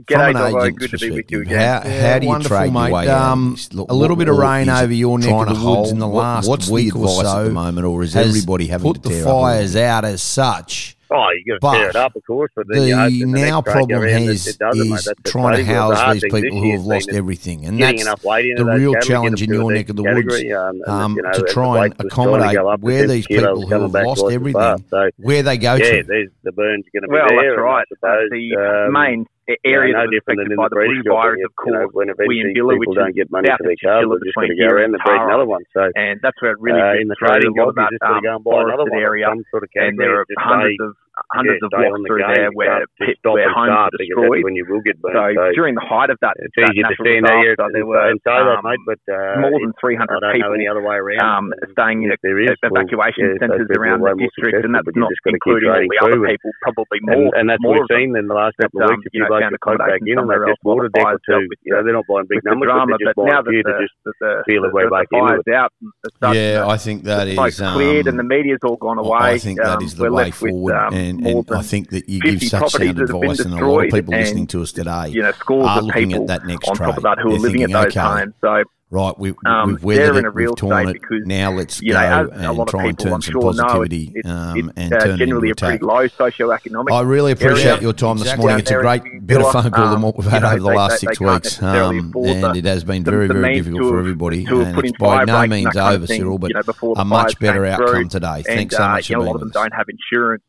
From 0.09 0.19
G'day, 0.19 0.29
an 0.31 0.35
Dobbo. 0.35 0.63
agent's 0.65 0.79
Good 0.79 0.91
to 0.91 0.99
be 0.99 1.11
with 1.11 1.31
you 1.31 1.41
again. 1.43 1.59
How, 1.59 1.89
Yeah, 1.89 2.13
how 2.13 2.19
do 2.19 2.25
you 2.25 2.29
wonderful, 2.31 2.57
trade 2.57 2.73
your 2.73 2.91
way 2.91 3.09
Um. 3.09 3.57
Look, 3.73 3.91
a 3.91 3.95
little 3.95 4.17
what- 4.17 4.19
bit 4.21 4.29
of 4.29 4.37
rain 4.39 4.69
over 4.69 4.93
your 4.93 5.19
neck 5.19 5.29
of 5.31 5.47
the 5.47 5.53
woods 5.53 5.59
hold? 5.61 5.89
in 5.89 5.99
the 5.99 6.07
last 6.09 6.49
what's 6.49 6.69
week 6.69 6.93
the 6.95 6.99
or 7.01 7.05
advice 7.09 7.27
at 7.27 7.33
so 7.33 7.45
the 7.45 7.51
moment, 7.51 7.87
or 7.87 8.03
is 8.03 8.17
everybody 8.17 8.67
having 8.69 8.93
put 8.93 9.03
to 9.03 9.09
the 9.09 9.15
tear 9.17 9.29
up 9.29 9.41
fires 9.43 9.75
bit? 9.75 9.85
out 9.85 10.05
as 10.05 10.23
such. 10.23 10.97
Oh, 11.15 11.29
you 11.45 11.53
got 11.53 11.61
But 11.61 11.73
to 11.73 11.79
tear 11.79 11.89
it 11.91 11.97
up, 11.97 12.17
of 12.17 12.23
course. 12.27 12.51
But 12.57 12.69
then 12.69 12.81
The 12.81 12.89
you 12.89 12.97
hope 12.97 13.11
that 13.11 13.19
the 13.19 13.27
now 13.27 13.57
next 13.61 13.65
trade 13.65 13.73
problem 13.75 14.01
go 14.01 14.07
is 14.07 14.47
it 14.47 14.59
doesn't, 14.59 14.89
mate. 14.89 14.99
the 15.05 15.15
trying 15.31 15.57
to 15.59 15.63
thing. 15.63 15.67
Well, 15.77 15.91
the 15.91 15.97
house 15.97 16.13
these 16.15 16.23
people 16.33 16.59
who 16.63 16.71
have 16.73 16.81
lost 16.87 17.09
everything, 17.11 17.67
and 17.67 17.79
that's 17.79 18.01
enough 18.03 18.25
weight 18.25 18.47
into 18.47 18.65
the 18.65 18.71
real 18.71 18.95
challenge 18.95 19.43
in 19.43 19.53
your 19.53 19.71
neck 19.71 19.91
of 19.91 19.97
the 19.97 20.03
woods 20.05 20.15
category, 20.27 20.53
um, 20.55 20.69
and, 20.71 20.89
um, 20.89 21.17
you 21.17 21.23
know, 21.23 21.33
to 21.33 21.43
try 21.43 21.65
and 21.85 21.93
weight 21.93 22.03
was 22.03 22.13
trying 22.15 22.29
to 22.29 22.33
accommodate 22.49 22.81
where 22.83 23.07
these 23.07 23.27
people 23.27 23.61
who 23.61 23.83
have 23.83 23.93
lost 23.93 24.25
everything, 24.31 24.85
where 25.19 25.43
they 25.43 25.59
go 25.59 25.77
to. 25.77 26.03
there's, 26.09 26.31
the 26.45 26.53
burn's 26.53 26.87
are 26.87 26.99
going 26.99 27.03
to 27.03 27.09
be 27.09 27.15
there. 27.15 27.37
Well, 27.37 27.45
that's 27.45 27.61
right. 27.61 27.87
suppose, 27.91 28.31
the 28.31 28.87
um, 28.87 29.27
main 29.49 29.57
yeah, 29.65 29.71
areas 29.71 29.97
no 29.99 30.07
different 30.11 30.39
by 30.57 30.69
the 30.69 30.77
breeding 30.77 31.03
job, 31.05 31.23
virus, 31.23 31.39
you 31.41 31.47
of 31.47 31.53
know, 31.67 31.89
course, 31.89 31.91
when 31.93 32.09
eventually 32.09 32.41
in 32.41 32.55
Billa, 32.55 32.79
people 32.79 32.95
which 32.95 32.99
don't 32.99 33.15
get 33.17 33.31
money 33.31 33.49
for 33.51 33.65
their 33.65 33.77
Chinchilla 33.79 34.19
they're 34.19 34.29
just 34.29 34.37
going 34.39 34.51
to 34.51 34.59
go 34.59 34.69
around 34.71 34.95
and 34.95 35.03
breed 35.03 35.23
another 35.23 35.47
one. 35.47 35.65
So 35.75 35.91
and 35.95 36.21
that's 36.23 36.39
where 36.41 36.53
it 36.53 36.61
really 36.61 36.81
uh, 36.81 37.01
in 37.03 37.09
the 37.09 37.19
trading 37.19 37.51
a 37.51 37.59
lot 37.59 37.75
job, 37.75 37.75
of 37.75 37.75
that 37.77 37.91
you 37.91 37.99
just 37.99 38.07
got 38.07 38.15
to 38.15 38.23
um, 38.23 38.23
go 38.23 38.35
and 38.39 38.45
buy 38.45 38.61
another 38.63 38.87
one 38.87 39.03
area. 39.03 39.27
some 39.29 39.45
sort 39.51 39.63
of 39.65 39.71
And 39.75 39.99
there 39.99 40.21
are 40.21 40.27
hundreds 40.39 40.79
of 40.81 40.95
hundreds 41.33 41.61
yeah, 41.61 41.67
of 41.67 41.71
stay 41.73 41.83
blocks 41.85 41.97
on 41.97 42.01
the 42.03 42.09
through 42.09 42.25
game. 42.25 42.35
there 42.35 42.51
where 42.53 42.87
pit, 42.97 43.17
where 43.25 43.51
homes 43.53 43.73
are 43.73 43.91
destroyed. 43.93 44.45
when 44.45 44.57
you 44.57 44.65
will 44.69 44.81
get 44.81 44.97
burnt. 45.01 45.17
So 45.17 45.25
So 45.37 45.45
during 45.53 45.75
the 45.77 45.85
height 45.85 46.11
of 46.11 46.19
that, 46.25 46.35
it's 46.41 46.55
that 46.57 46.73
easy 46.73 46.81
to 46.83 46.89
natural 46.89 47.05
stand 47.05 47.25
there 47.29 47.53
disaster, 47.53 47.69
there 47.73 47.85
and, 47.85 47.89
were 47.89 48.05
and 48.09 48.21
that, 48.25 48.45
um, 48.49 48.65
mate, 48.65 48.83
but 48.89 49.01
uh, 49.09 49.41
more 49.45 49.57
than 49.61 49.73
300 49.77 50.09
I 50.09 50.21
don't 50.21 50.33
people 50.33 50.51
know 50.51 50.57
any 50.57 50.69
other 50.69 50.85
way 50.85 50.97
around. 50.97 51.21
um, 51.21 51.45
staying 51.77 52.03
in 52.05 52.13
If 52.13 52.21
there 52.25 52.39
is, 52.41 52.57
well, 52.65 52.81
evacuation 52.81 53.37
yeah, 53.37 53.41
centres 53.45 53.69
people 53.69 53.81
around 53.81 54.01
the 54.01 54.13
more 54.13 54.21
district, 54.21 54.65
and 54.65 54.73
that's 54.75 54.89
not 54.97 55.13
just 55.13 55.23
got 55.25 55.37
to 55.37 55.41
keep 55.41 55.53
including 55.53 55.69
all 55.69 55.85
the 55.85 56.01
other 56.01 56.21
people, 56.25 56.51
probably 56.65 57.01
more. 57.05 57.33
and 57.37 57.45
that's 57.49 57.63
what 57.63 57.77
we've 57.77 57.93
seen 57.93 58.17
in 58.17 58.27
the 58.29 58.37
last 58.37 58.57
couple 58.61 58.83
of 58.83 58.89
um, 58.89 58.97
weeks. 58.97 59.07
If 59.09 59.13
you 59.13 59.23
you 59.23 59.29
know, 59.29 59.35
like 59.35 59.43
found 59.45 59.55
to 59.55 59.63
poke 59.63 59.79
back 59.79 60.01
in 60.01 60.17
and 60.19 60.29
they've 60.29 60.49
just 60.49 60.59
else 60.59 60.61
while 60.65 60.77
bought 60.81 60.87
a 60.87 60.89
the 60.89 60.97
deck 60.97 61.07
or 61.07 61.19
fires 61.19 61.23
dealt 61.29 61.43
two, 61.45 61.49
with 61.49 61.61
you 61.63 61.73
know, 61.73 61.81
they're 61.85 61.99
not 61.99 62.07
buying 62.09 62.27
big 62.29 62.41
with 62.41 62.45
the 62.45 62.51
numbers, 62.51 62.69
but 62.69 62.73
drama, 62.73 62.93
they're 62.97 63.07
just 63.13 63.17
but 63.17 63.25
now 63.29 63.41
buying 63.43 63.45
that 63.45 63.53
few 63.53 63.63
the, 63.63 63.73
to 63.73 63.85
just 63.85 64.19
feel 64.49 64.63
the, 64.63 64.69
their 64.69 64.75
way 64.75 64.85
back 64.89 65.09
in. 65.13 65.19
into 65.19 65.29
fire's 65.29 65.47
it. 65.47 65.55
out, 65.55 65.71
and 65.81 65.91
as 66.07 66.13
such, 66.19 66.37
Yeah, 66.37 66.67
I 66.67 66.77
think 66.77 67.05
that 67.05 67.27
is 67.29 67.37
the 67.37 67.51
is. 67.51 67.75
cleared 67.77 68.07
and 68.09 68.17
um, 68.17 68.23
the 68.23 68.29
media's 68.29 68.63
all 68.65 68.77
gone 68.77 68.99
away. 68.99 69.19
I 69.21 69.39
think 69.39 69.59
that 69.59 69.79
um, 69.79 69.87
the 69.87 70.13
way 70.13 70.31
forward, 70.31 70.75
um, 70.75 70.95
and, 71.03 71.27
and 71.27 71.51
I 71.53 71.63
think 71.63 71.91
that 71.91 72.09
you 72.09 72.21
give 72.21 72.43
such 72.43 72.73
sound 72.73 72.73
that 72.73 72.83
have 72.83 72.97
been 72.97 73.31
advice, 73.31 73.41
and 73.41 73.55
a 73.55 73.67
lot 73.67 73.85
of 73.85 73.91
people 73.91 74.15
and, 74.15 74.23
listening 74.23 74.47
to 74.49 74.63
us 74.63 74.73
today 74.73 75.09
you 75.09 75.23
know, 75.23 75.33
are 75.51 75.83
looking 75.83 76.09
people 76.11 76.23
at 76.23 76.27
that 76.29 76.47
next 76.47 76.69
on 76.69 76.77
trade. 76.77 76.87
top 76.87 76.97
of 76.99 77.03
that 77.03 77.19
who 77.19 77.31
They're 77.31 77.39
are 77.39 77.41
living 77.41 77.59
thinking, 77.61 77.77
at 77.77 77.83
those 77.85 77.97
okay, 77.97 78.21
homes. 78.21 78.35
So 78.41 78.65
right, 78.91 79.19
we, 79.19 79.35
um, 79.47 79.69
we've 79.73 79.85
weathered 79.85 80.25
it, 80.25 80.35
we've 80.35 80.55
torn 80.57 80.89
it. 80.89 80.93
because, 80.95 81.23
Now 81.27 81.51
let's 81.53 81.81
you 81.81 81.93
go 81.93 82.01
know, 82.01 82.29
and 82.33 82.69
try 82.69 82.85
and 82.87 82.91
people, 82.99 83.05
turn 83.05 83.13
I'm 83.15 83.23
some 83.23 83.33
sure 83.33 83.41
positivity 83.43 84.13
it's, 84.15 84.29
um, 84.29 84.57
it's 84.59 84.69
and 84.77 84.93
uh, 84.93 84.99
turn 85.01 85.11
it 85.13 85.17
generally 85.19 85.49
into 85.51 85.65
a 85.65 85.69
pretty 85.69 85.85
low 85.85 86.09
socioeconomic 86.09 86.93
I 86.93 87.01
really 87.01 87.33
appreciate 87.33 87.67
area. 87.67 87.81
your 87.81 87.93
time 87.95 88.17
this 88.19 88.25
Exactly. 88.27 88.43
morning. 88.45 88.61
It's 88.61 88.71
a 88.71 88.75
great 88.75 89.27
bit 89.27 89.41
phone 89.53 89.71
call 89.71 89.85
than 89.87 89.95
um, 89.97 90.03
what 90.03 90.17
we've 90.19 90.25
you 90.27 90.31
had 90.31 90.43
know, 90.43 90.49
over 90.51 90.59
the 90.61 90.65
last 90.67 90.91
they- 91.01 91.07
six 91.07 91.19
they 91.19 91.25
weeks, 91.25 91.63
um, 91.63 92.13
and 92.25 92.57
it 92.57 92.65
has 92.67 92.85
been 92.85 93.03
the- 93.03 93.11
very, 93.11 93.29
the 93.29 93.35
very 93.35 93.55
difficult 93.55 93.83
for 93.89 93.99
everybody. 93.99 94.45
And 94.45 94.79
it's 94.85 94.99
by 94.99 95.25
no 95.25 95.47
means 95.47 95.65
that 95.73 95.75
kind 95.75 95.95
of 95.95 96.03
over, 96.03 96.07
Cyril, 96.13 96.39
but 96.39 96.51
you 96.51 96.55
know, 96.67 96.95
a 96.97 97.05
much 97.05 97.39
better 97.39 97.65
outcome 97.65 98.09
today. 98.09 98.43
Thanks 98.43 98.77
so 98.77 98.87
much 98.89 99.09
you 99.09 99.17
know, 99.17 99.23
for 99.23 99.27
a 99.27 99.29
lot 99.31 99.35
of 99.37 99.41
them 99.41 99.51
don't 99.51 99.73
have 99.75 99.87
insurance. 99.89 100.43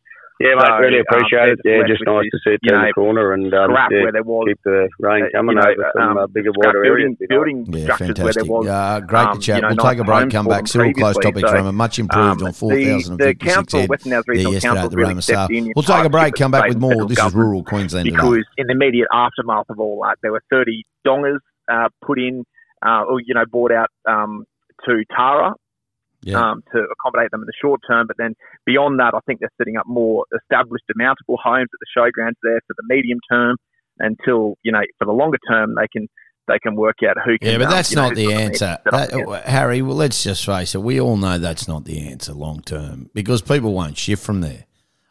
Yeah, 0.43 0.55
mate, 0.59 0.67
So, 0.67 0.75
really 0.83 0.99
um, 0.99 1.05
appreciate 1.07 1.47
it. 1.55 1.59
Yeah, 1.63 1.79
just 1.87 2.03
just 2.03 2.03
nice 2.03 2.27
with 2.27 2.35
to 2.35 2.39
see 2.43 2.53
it 2.55 2.59
you 2.63 2.69
turn 2.69 2.81
know, 2.81 2.87
the 2.87 2.93
corner 2.93 3.31
and 3.33 3.47
um, 3.53 3.71
yeah, 3.71 3.87
where 4.03 4.11
there 4.11 4.23
was 4.27 4.45
keep 4.51 4.59
the 4.67 4.89
rain 4.99 5.23
uh, 5.23 5.27
coming 5.31 5.55
you 5.55 5.63
know, 5.63 5.71
over 5.71 5.91
some 5.95 6.09
um, 6.11 6.17
uh, 6.17 6.27
bigger, 6.27 6.51
water 6.51 6.67
wider 6.67 6.83
building, 6.83 7.15
areas. 7.15 7.17
you 7.19 7.27
know. 7.29 7.35
building 7.35 7.57
Yeah, 7.71 7.83
structures 7.95 8.19
where 8.19 8.33
there 8.35 8.43
fantastic. 8.43 8.51
was 8.51 8.67
Uh, 8.67 8.99
great 9.07 9.27
um, 9.27 9.33
to 9.33 9.39
chat. 9.39 9.55
you 9.55 9.61
know, 9.63 9.67
we'll 9.71 9.87
take 9.87 9.99
a 9.99 10.03
break, 10.03 10.29
come 10.31 10.45
back. 10.47 10.57
them 10.59 10.67
Cyril, 10.67 10.93
close 10.93 11.15
previously. 11.15 11.23
topics 11.31 11.49
So, 11.49 11.55
Roma. 11.55 11.71
Much 11.71 11.95
improved 11.99 12.41
um, 12.41 12.47
on 12.47 12.53
4,056 12.53 13.07
the, 13.09 13.15
the 13.17 13.35
council, 13.35 13.79
head 13.79 13.89
Western 13.89 14.09
there 14.11 14.37
yesterday 14.51 14.79
at 14.83 14.91
the 14.91 14.97
really 14.97 15.09
Roma 15.15 15.21
Star. 15.21 15.47
in. 15.49 15.55
in 15.67 15.73
We'll 15.75 15.83
take 15.83 16.03
a 16.05 16.09
break, 16.09 16.35
come 16.35 16.51
back 16.51 16.67
with 16.67 16.77
more. 16.77 17.07
This 17.07 17.19
is 17.23 17.33
Rural 17.33 17.63
Queensland 17.63 18.05
today. 18.05 18.15
because 18.17 18.45
in 18.57 18.67
the 18.67 18.73
immediate 18.73 19.07
aftermath 19.13 19.69
of 19.69 19.79
all 19.79 20.01
that, 20.03 20.17
there 20.21 20.31
were 20.31 20.43
30 20.51 20.83
dongas 21.07 21.39
uh, 21.71 21.87
put 22.05 22.19
in, 22.19 22.43
uh, 22.85 23.03
or 23.07 23.21
you 23.21 23.33
know, 23.33 23.45
bought 23.49 23.71
out 23.71 23.87
um, 24.07 24.45
to 24.85 25.03
Tara 25.15 25.53
Yeah. 26.23 26.39
um, 26.51 26.63
to 26.73 26.83
accommodate 26.91 27.31
them 27.31 27.41
in 27.41 27.45
the 27.47 27.53
short 27.61 27.81
term. 27.87 28.07
But 28.07 28.17
then 28.17 28.35
beyond 28.65 28.99
that, 28.99 29.13
I 29.13 29.19
think 29.25 29.39
they're 29.39 29.51
setting 29.57 29.77
up 29.77 29.85
more 29.87 30.25
established 30.35 30.85
demountable 30.89 31.37
homes 31.43 31.69
at 31.73 31.79
the 31.79 31.87
showgrounds 31.97 32.35
there 32.43 32.59
for 32.67 32.73
the 32.77 32.83
medium 32.87 33.19
term 33.31 33.57
until 33.99 34.55
you 34.63 34.71
know 34.71 34.81
for 34.97 35.05
the 35.05 35.11
longer 35.11 35.37
term 35.49 35.75
they 35.75 35.87
can 35.91 36.07
they 36.47 36.59
can 36.59 36.75
work 36.75 36.97
out 37.07 37.15
who 37.25 37.37
can. 37.37 37.51
Yeah, 37.51 37.57
but 37.57 37.65
um, 37.67 37.71
that's 37.71 37.93
know, 37.95 38.01
not 38.03 38.09
who's 38.17 38.17
the 38.27 38.33
answer. 38.33 38.39
means 38.41 38.59
set 38.59 38.71
up 38.87 39.09
That- 39.11 39.43
Harry, 39.45 39.81
well, 39.81 39.95
let's 39.95 40.23
just 40.23 40.45
face 40.45 40.75
it. 40.75 40.79
We 40.81 40.99
all 40.99 41.15
know 41.17 41.37
that's 41.37 41.67
not 41.67 41.85
the 41.85 42.07
answer 42.09 42.33
long 42.33 42.61
term 42.61 43.09
because 43.13 43.41
people 43.41 43.73
won't 43.73 43.97
shift 43.97 44.23
from 44.23 44.41
there. 44.41 44.65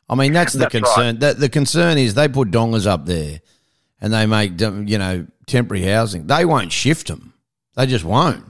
I 0.09 0.15
mean, 0.15 0.33
that's 0.35 0.53
the 0.55 0.59
That's 0.61 0.75
right. 0.75 0.83
concern. 0.85 1.19
That 1.21 1.39
the 1.41 1.49
concern 1.49 1.97
is 1.99 2.15
they 2.15 2.29
put 2.29 2.51
dongas 2.51 2.87
up 2.87 3.07
there, 3.07 3.41
and 4.01 4.13
they 4.13 4.27
make 4.27 4.61
you 4.61 4.99
know 4.99 5.27
temporary 5.47 5.85
housing. 5.85 6.27
They 6.27 6.45
won't 6.45 6.71
shift 6.73 7.07
them. 7.07 7.33
They 7.77 7.87
just 7.87 8.05
won't. 8.05 8.45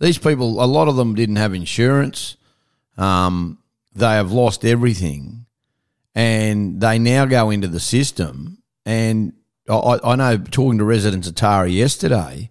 These 0.00 0.18
people, 0.18 0.62
a 0.62 0.66
lot 0.66 0.88
of 0.88 0.96
them 0.96 1.14
didn't 1.14 1.36
have 1.36 1.54
insurance. 1.54 2.36
Um, 2.96 3.58
they 3.94 4.06
have 4.06 4.32
lost 4.32 4.64
everything, 4.64 5.46
and 6.14 6.80
they 6.80 6.98
now 6.98 7.26
go 7.26 7.50
into 7.50 7.68
the 7.68 7.80
system. 7.80 8.58
And 8.86 9.34
I, 9.68 9.98
I 10.02 10.16
know 10.16 10.38
talking 10.38 10.78
to 10.78 10.84
residents 10.84 11.28
of 11.28 11.34
Tara 11.34 11.68
yesterday, 11.68 12.50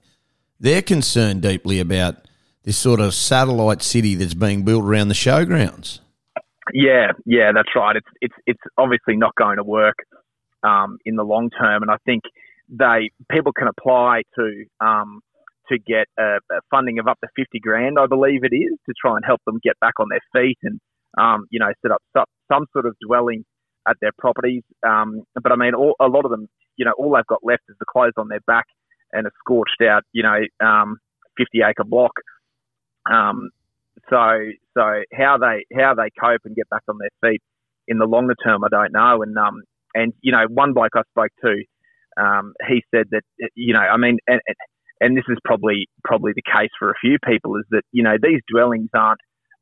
they're 0.60 0.82
concerned 0.82 1.42
deeply 1.42 1.80
about 1.80 2.16
this 2.64 2.78
sort 2.78 3.00
of 3.00 3.14
satellite 3.14 3.82
city 3.82 4.16
that's 4.16 4.34
being 4.34 4.64
built 4.64 4.84
around 4.84 5.08
the 5.08 5.14
showgrounds. 5.14 6.00
Yeah, 6.74 7.14
yeah, 7.26 7.52
that's 7.54 7.70
right. 7.76 7.96
It's 7.96 8.08
it's 8.22 8.36
it's 8.46 8.62
obviously 8.78 9.16
not 9.16 9.34
going 9.36 9.58
to 9.58 9.64
work 9.64 9.98
um, 10.62 11.00
in 11.06 11.16
the 11.16 11.24
long 11.24 11.50
term, 11.50 11.82
and 11.82 11.90
I 11.90 11.98
think 12.06 12.24
they 12.70 13.10
people 13.32 13.54
can 13.54 13.68
apply 13.68 14.22
to 14.36 14.66
um, 14.80 15.22
to 15.69 15.77
get 15.79 16.08
a, 16.17 16.38
a 16.51 16.60
funding 16.71 16.99
of 16.99 17.08
up 17.08 17.19
to 17.21 17.27
fifty 17.36 17.60
grand, 17.60 17.97
I 17.99 18.08
believe 18.08 18.43
it 18.43 18.55
is, 18.55 18.77
to 18.88 18.93
try 18.99 19.15
and 19.15 19.25
help 19.25 19.41
them 19.45 19.60
get 19.63 19.79
back 19.79 19.93
on 19.99 20.08
their 20.10 20.21
feet 20.34 20.58
and 20.63 20.79
um, 21.17 21.45
you 21.49 21.60
know 21.60 21.71
set 21.82 21.91
up 21.91 22.01
some, 22.15 22.25
some 22.51 22.65
sort 22.73 22.86
of 22.86 22.95
dwelling 23.05 23.45
at 23.88 23.97
their 24.01 24.12
properties. 24.17 24.63
Um, 24.86 25.23
but 25.41 25.51
I 25.51 25.55
mean, 25.55 25.73
all, 25.73 25.95
a 25.99 26.08
lot 26.08 26.25
of 26.25 26.32
them, 26.32 26.47
you 26.77 26.86
know, 26.86 26.93
all 26.97 27.13
they've 27.15 27.25
got 27.27 27.43
left 27.43 27.63
is 27.69 27.75
the 27.79 27.86
clothes 27.89 28.13
on 28.17 28.27
their 28.27 28.41
back 28.45 28.65
and 29.13 29.25
a 29.25 29.32
scorched 29.39 29.82
out, 29.82 30.03
you 30.13 30.23
know, 30.23 30.39
um, 30.65 30.97
fifty 31.38 31.60
acre 31.67 31.84
block. 31.84 32.13
Um, 33.12 33.49
so 34.10 34.39
so 34.77 34.84
how 35.13 35.38
they 35.38 35.65
how 35.77 35.93
they 35.95 36.10
cope 36.19 36.41
and 36.45 36.55
get 36.55 36.69
back 36.69 36.84
on 36.88 36.97
their 36.99 37.32
feet 37.32 37.41
in 37.88 37.97
the 37.97 38.05
longer 38.05 38.36
term, 38.43 38.63
I 38.63 38.69
don't 38.69 38.93
know. 38.93 39.21
And 39.23 39.38
um 39.38 39.63
and 39.93 40.13
you 40.21 40.32
know 40.32 40.45
one 40.49 40.73
bloke 40.73 40.95
I 40.95 41.01
spoke 41.12 41.32
to, 41.43 42.23
um, 42.23 42.53
he 42.67 42.84
said 42.93 43.08
that 43.12 43.23
you 43.55 43.73
know 43.73 43.82
I 43.82 43.97
mean 43.97 44.17
and, 44.27 44.39
and 44.47 44.55
and 45.02 45.16
this 45.16 45.24
is 45.30 45.38
probably 45.44 45.88
probably 46.04 46.34
the 46.36 46.42
case 46.42 46.70
for 46.78 46.90
a 46.90 47.00
few 47.02 47.18
people 47.26 47.56
is 47.58 47.66
that 47.72 47.84
you 47.92 48.04
know 48.04 48.16
these 48.22 48.42
dwellings 48.52 48.90
aren't 48.94 49.22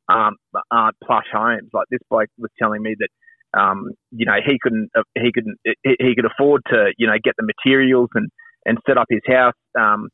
um, 0.09 0.35
aren't 0.71 0.95
plush 1.03 1.27
homes. 1.31 1.69
Like 1.73 1.87
this 1.91 1.99
bloke 2.09 2.29
was 2.37 2.51
telling 2.59 2.81
me 2.81 2.95
that 2.99 3.59
um, 3.59 3.91
you 4.11 4.25
know 4.25 4.37
he 4.45 4.57
couldn't 4.61 4.89
uh, 4.97 5.03
he 5.15 5.31
couldn't 5.33 5.57
he 5.83 6.15
could 6.15 6.25
afford 6.25 6.61
to 6.69 6.91
you 6.97 7.07
know 7.07 7.17
get 7.23 7.35
the 7.37 7.45
materials 7.45 8.09
and 8.15 8.29
and 8.65 8.77
set 8.87 8.97
up 8.97 9.07
his 9.09 9.21
house 9.25 9.53
um, 9.79 10.09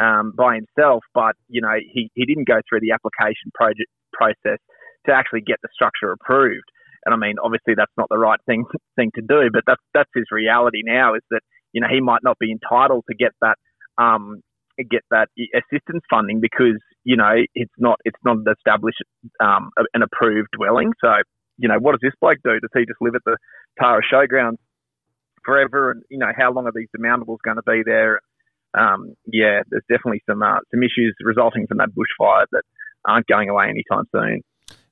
um, 0.00 0.32
by 0.36 0.56
himself, 0.56 1.02
but 1.14 1.34
you 1.48 1.60
know 1.60 1.74
he, 1.92 2.10
he 2.14 2.24
didn't 2.24 2.48
go 2.48 2.60
through 2.68 2.80
the 2.80 2.92
application 2.92 3.50
project 3.54 3.90
process 4.12 4.58
to 5.06 5.12
actually 5.12 5.40
get 5.40 5.58
the 5.62 5.68
structure 5.72 6.12
approved. 6.12 6.64
And 7.04 7.14
I 7.14 7.18
mean, 7.18 7.36
obviously 7.42 7.74
that's 7.76 7.92
not 7.96 8.08
the 8.10 8.18
right 8.18 8.40
thing 8.46 8.64
thing 8.96 9.10
to 9.14 9.22
do, 9.22 9.50
but 9.52 9.62
that's 9.66 9.82
that's 9.94 10.10
his 10.14 10.26
reality 10.30 10.82
now. 10.84 11.14
Is 11.14 11.22
that 11.30 11.40
you 11.72 11.80
know 11.80 11.88
he 11.90 12.00
might 12.00 12.22
not 12.22 12.38
be 12.38 12.52
entitled 12.52 13.04
to 13.08 13.16
get 13.16 13.32
that 13.40 13.56
um, 13.98 14.42
get 14.84 15.02
that 15.10 15.28
assistance 15.54 16.02
funding 16.10 16.40
because 16.40 16.80
you 17.04 17.16
know 17.16 17.34
it's 17.54 17.72
not 17.78 17.98
it's 18.04 18.18
not 18.24 18.36
an 18.36 18.44
established 18.56 19.02
um, 19.40 19.70
an 19.94 20.02
approved 20.02 20.48
dwelling. 20.56 20.92
So 21.00 21.10
you 21.56 21.68
know 21.68 21.78
what 21.78 21.92
does 21.92 22.00
this 22.02 22.14
bloke 22.20 22.38
do? 22.44 22.58
Does 22.60 22.70
he 22.74 22.86
just 22.86 23.00
live 23.00 23.14
at 23.14 23.22
the 23.24 23.36
Tara 23.80 24.00
Showgrounds 24.12 24.58
forever? 25.44 25.92
And 25.92 26.02
you 26.10 26.18
know 26.18 26.32
how 26.36 26.52
long 26.52 26.66
are 26.66 26.72
these 26.74 26.88
demountables 26.96 27.38
going 27.44 27.56
to 27.56 27.62
be 27.66 27.82
there? 27.84 28.20
Um, 28.78 29.14
yeah, 29.26 29.62
there's 29.70 29.84
definitely 29.88 30.22
some 30.28 30.42
uh, 30.42 30.58
some 30.70 30.82
issues 30.82 31.14
resulting 31.20 31.66
from 31.66 31.78
that 31.78 31.90
bushfire 31.90 32.46
that 32.52 32.62
aren't 33.06 33.26
going 33.26 33.48
away 33.48 33.68
anytime 33.68 34.04
soon. 34.12 34.42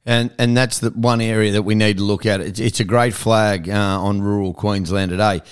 And 0.04 0.32
and 0.38 0.56
that's 0.56 0.78
the 0.78 0.90
one 0.90 1.20
area 1.20 1.52
that 1.52 1.62
we 1.62 1.74
need 1.74 1.98
to 1.98 2.04
look 2.04 2.26
at. 2.26 2.40
It's, 2.40 2.60
it's 2.60 2.80
a 2.80 2.84
great 2.84 3.12
flag 3.12 3.68
uh, 3.68 4.00
on 4.00 4.22
rural 4.22 4.54
Queensland 4.54 5.10
today. 5.10 5.42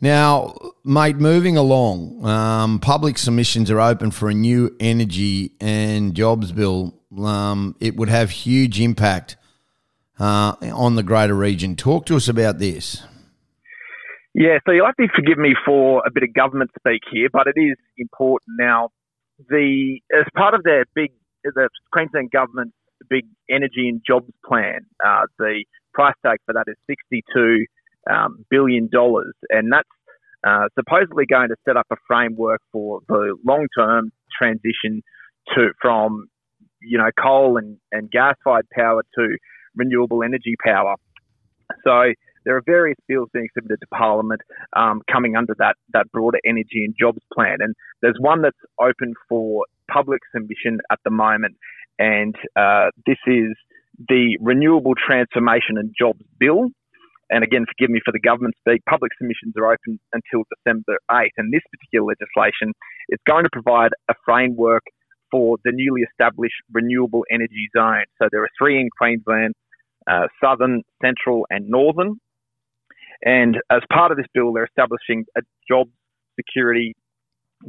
Now, 0.00 0.54
mate, 0.84 1.16
moving 1.16 1.56
along, 1.56 2.24
um, 2.24 2.78
public 2.78 3.16
submissions 3.16 3.70
are 3.70 3.80
open 3.80 4.10
for 4.10 4.28
a 4.28 4.34
new 4.34 4.74
energy 4.78 5.52
and 5.60 6.14
jobs 6.14 6.52
bill. 6.52 6.94
Um, 7.16 7.74
it 7.80 7.96
would 7.96 8.08
have 8.08 8.30
huge 8.30 8.80
impact 8.80 9.36
uh, 10.18 10.56
on 10.60 10.96
the 10.96 11.02
greater 11.02 11.34
region. 11.34 11.74
Talk 11.74 12.06
to 12.06 12.16
us 12.16 12.28
about 12.28 12.58
this. 12.58 13.02
Yeah, 14.34 14.58
so 14.66 14.72
you'll 14.72 14.86
have 14.86 14.96
to 14.96 15.06
forgive 15.14 15.38
me 15.38 15.54
for 15.64 16.02
a 16.04 16.10
bit 16.10 16.24
of 16.24 16.34
government 16.34 16.72
speak 16.76 17.02
here, 17.10 17.28
but 17.32 17.46
it 17.46 17.58
is 17.58 17.76
important 17.96 18.58
now. 18.58 18.90
The 19.48 20.00
as 20.12 20.26
part 20.36 20.54
of 20.54 20.64
their 20.64 20.84
big, 20.94 21.12
the 21.44 21.68
Queensland 21.92 22.30
government's 22.32 22.74
big 23.08 23.26
energy 23.48 23.88
and 23.88 24.00
jobs 24.04 24.32
plan, 24.44 24.86
uh, 25.04 25.26
the 25.38 25.64
price 25.92 26.14
tag 26.24 26.38
for 26.46 26.52
that 26.52 26.64
is 26.66 26.76
sixty-two 26.88 27.66
um, 28.10 28.44
billion 28.50 28.88
dollars, 28.92 29.34
and 29.50 29.72
that's 29.72 29.88
uh, 30.46 30.68
supposedly 30.78 31.24
going 31.26 31.48
to 31.48 31.56
set 31.66 31.76
up 31.76 31.86
a 31.90 31.96
framework 32.06 32.60
for 32.70 33.00
the 33.08 33.36
long-term 33.46 34.12
transition 34.36 35.02
to 35.54 35.68
from 35.80 36.28
you 36.82 36.98
know 36.98 37.10
coal 37.20 37.56
and, 37.56 37.78
and 37.92 38.10
gas-fired 38.10 38.66
power 38.76 39.02
to 39.14 39.36
renewable 39.74 40.22
energy 40.22 40.54
power. 40.64 40.94
So 41.82 42.12
there 42.44 42.56
are 42.56 42.62
various 42.66 42.98
bills 43.08 43.28
being 43.32 43.48
submitted 43.54 43.80
to 43.80 43.86
Parliament 43.86 44.42
um, 44.76 45.00
coming 45.10 45.36
under 45.36 45.54
that 45.58 45.76
that 45.92 46.10
broader 46.12 46.38
energy 46.44 46.84
and 46.84 46.94
jobs 46.98 47.20
plan, 47.32 47.56
and 47.60 47.74
there's 48.02 48.16
one 48.20 48.42
that's 48.42 48.56
open 48.80 49.14
for 49.28 49.64
public 49.90 50.20
submission 50.34 50.78
at 50.90 50.98
the 51.04 51.10
moment, 51.10 51.56
and 51.98 52.34
uh, 52.56 52.90
this 53.06 53.18
is 53.26 53.56
the 54.08 54.36
Renewable 54.40 54.94
Transformation 54.94 55.78
and 55.78 55.94
Jobs 55.98 56.20
Bill. 56.38 56.68
And 57.34 57.42
again, 57.42 57.66
forgive 57.66 57.90
me 57.90 58.00
for 58.04 58.12
the 58.12 58.20
government 58.20 58.54
speak, 58.60 58.84
public 58.88 59.10
submissions 59.18 59.54
are 59.58 59.66
open 59.66 59.98
until 60.12 60.46
December 60.54 60.98
8. 61.10 61.32
And 61.36 61.52
this 61.52 61.66
particular 61.66 62.06
legislation 62.06 62.72
is 63.08 63.18
going 63.26 63.42
to 63.42 63.50
provide 63.52 63.90
a 64.08 64.14
framework 64.24 64.84
for 65.32 65.56
the 65.64 65.72
newly 65.74 66.02
established 66.02 66.54
renewable 66.72 67.24
energy 67.32 67.66
zone. 67.76 68.04
So 68.22 68.28
there 68.30 68.44
are 68.44 68.48
three 68.56 68.78
in 68.80 68.88
Queensland 68.96 69.54
uh, 70.06 70.28
Southern, 70.40 70.82
Central, 71.02 71.44
and 71.50 71.68
Northern. 71.68 72.20
And 73.24 73.56
as 73.68 73.80
part 73.92 74.12
of 74.12 74.16
this 74.16 74.26
bill, 74.32 74.52
they're 74.52 74.66
establishing 74.66 75.24
a 75.36 75.40
job 75.66 75.88
security 76.36 76.94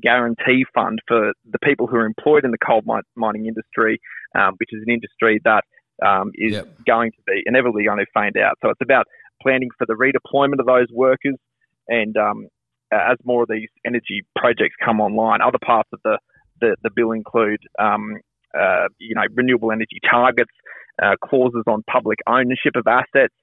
guarantee 0.02 0.66
fund 0.76 1.00
for 1.08 1.34
the 1.50 1.60
people 1.64 1.88
who 1.88 1.96
are 1.96 2.06
employed 2.06 2.46
in 2.46 2.52
the 2.52 2.58
coal 2.58 2.84
mining 3.16 3.48
industry, 3.48 4.00
um, 4.38 4.56
which 4.58 4.70
is 4.74 4.84
an 4.86 4.94
industry 4.94 5.40
that 5.44 5.64
um, 6.06 6.32
is 6.36 6.54
yep. 6.54 6.68
going 6.86 7.12
to 7.12 7.18
be 7.26 7.42
inevitably 7.46 7.86
going 7.86 8.00
to 8.00 8.06
fade 8.14 8.38
out. 8.38 8.58
So 8.62 8.70
it's 8.70 8.82
about 8.82 9.06
planning 9.42 9.70
for 9.78 9.86
the 9.86 9.94
redeployment 9.94 10.60
of 10.60 10.66
those 10.66 10.88
workers, 10.92 11.36
and 11.88 12.16
um, 12.18 12.48
as 12.92 13.18
more 13.24 13.44
of 13.44 13.50
these 13.50 13.70
energy 13.86 14.24
projects 14.38 14.76
come 14.84 15.00
online, 15.00 15.42
other 15.42 15.60
parts 15.64 15.90
of 15.94 16.00
the 16.04 16.18
the, 16.62 16.76
the 16.84 16.90
bill 16.96 17.12
include 17.12 17.60
um, 17.80 18.16
uh, 18.58 18.88
you 19.00 19.16
know 19.16 19.24
renewable 19.34 19.72
energy 19.72 20.00
targets, 20.10 20.52
uh, 21.02 21.16
clauses 21.24 21.64
on 21.68 21.84
public 21.90 22.20
ownership 22.28 22.76
of 22.76 22.88
assets, 22.88 23.34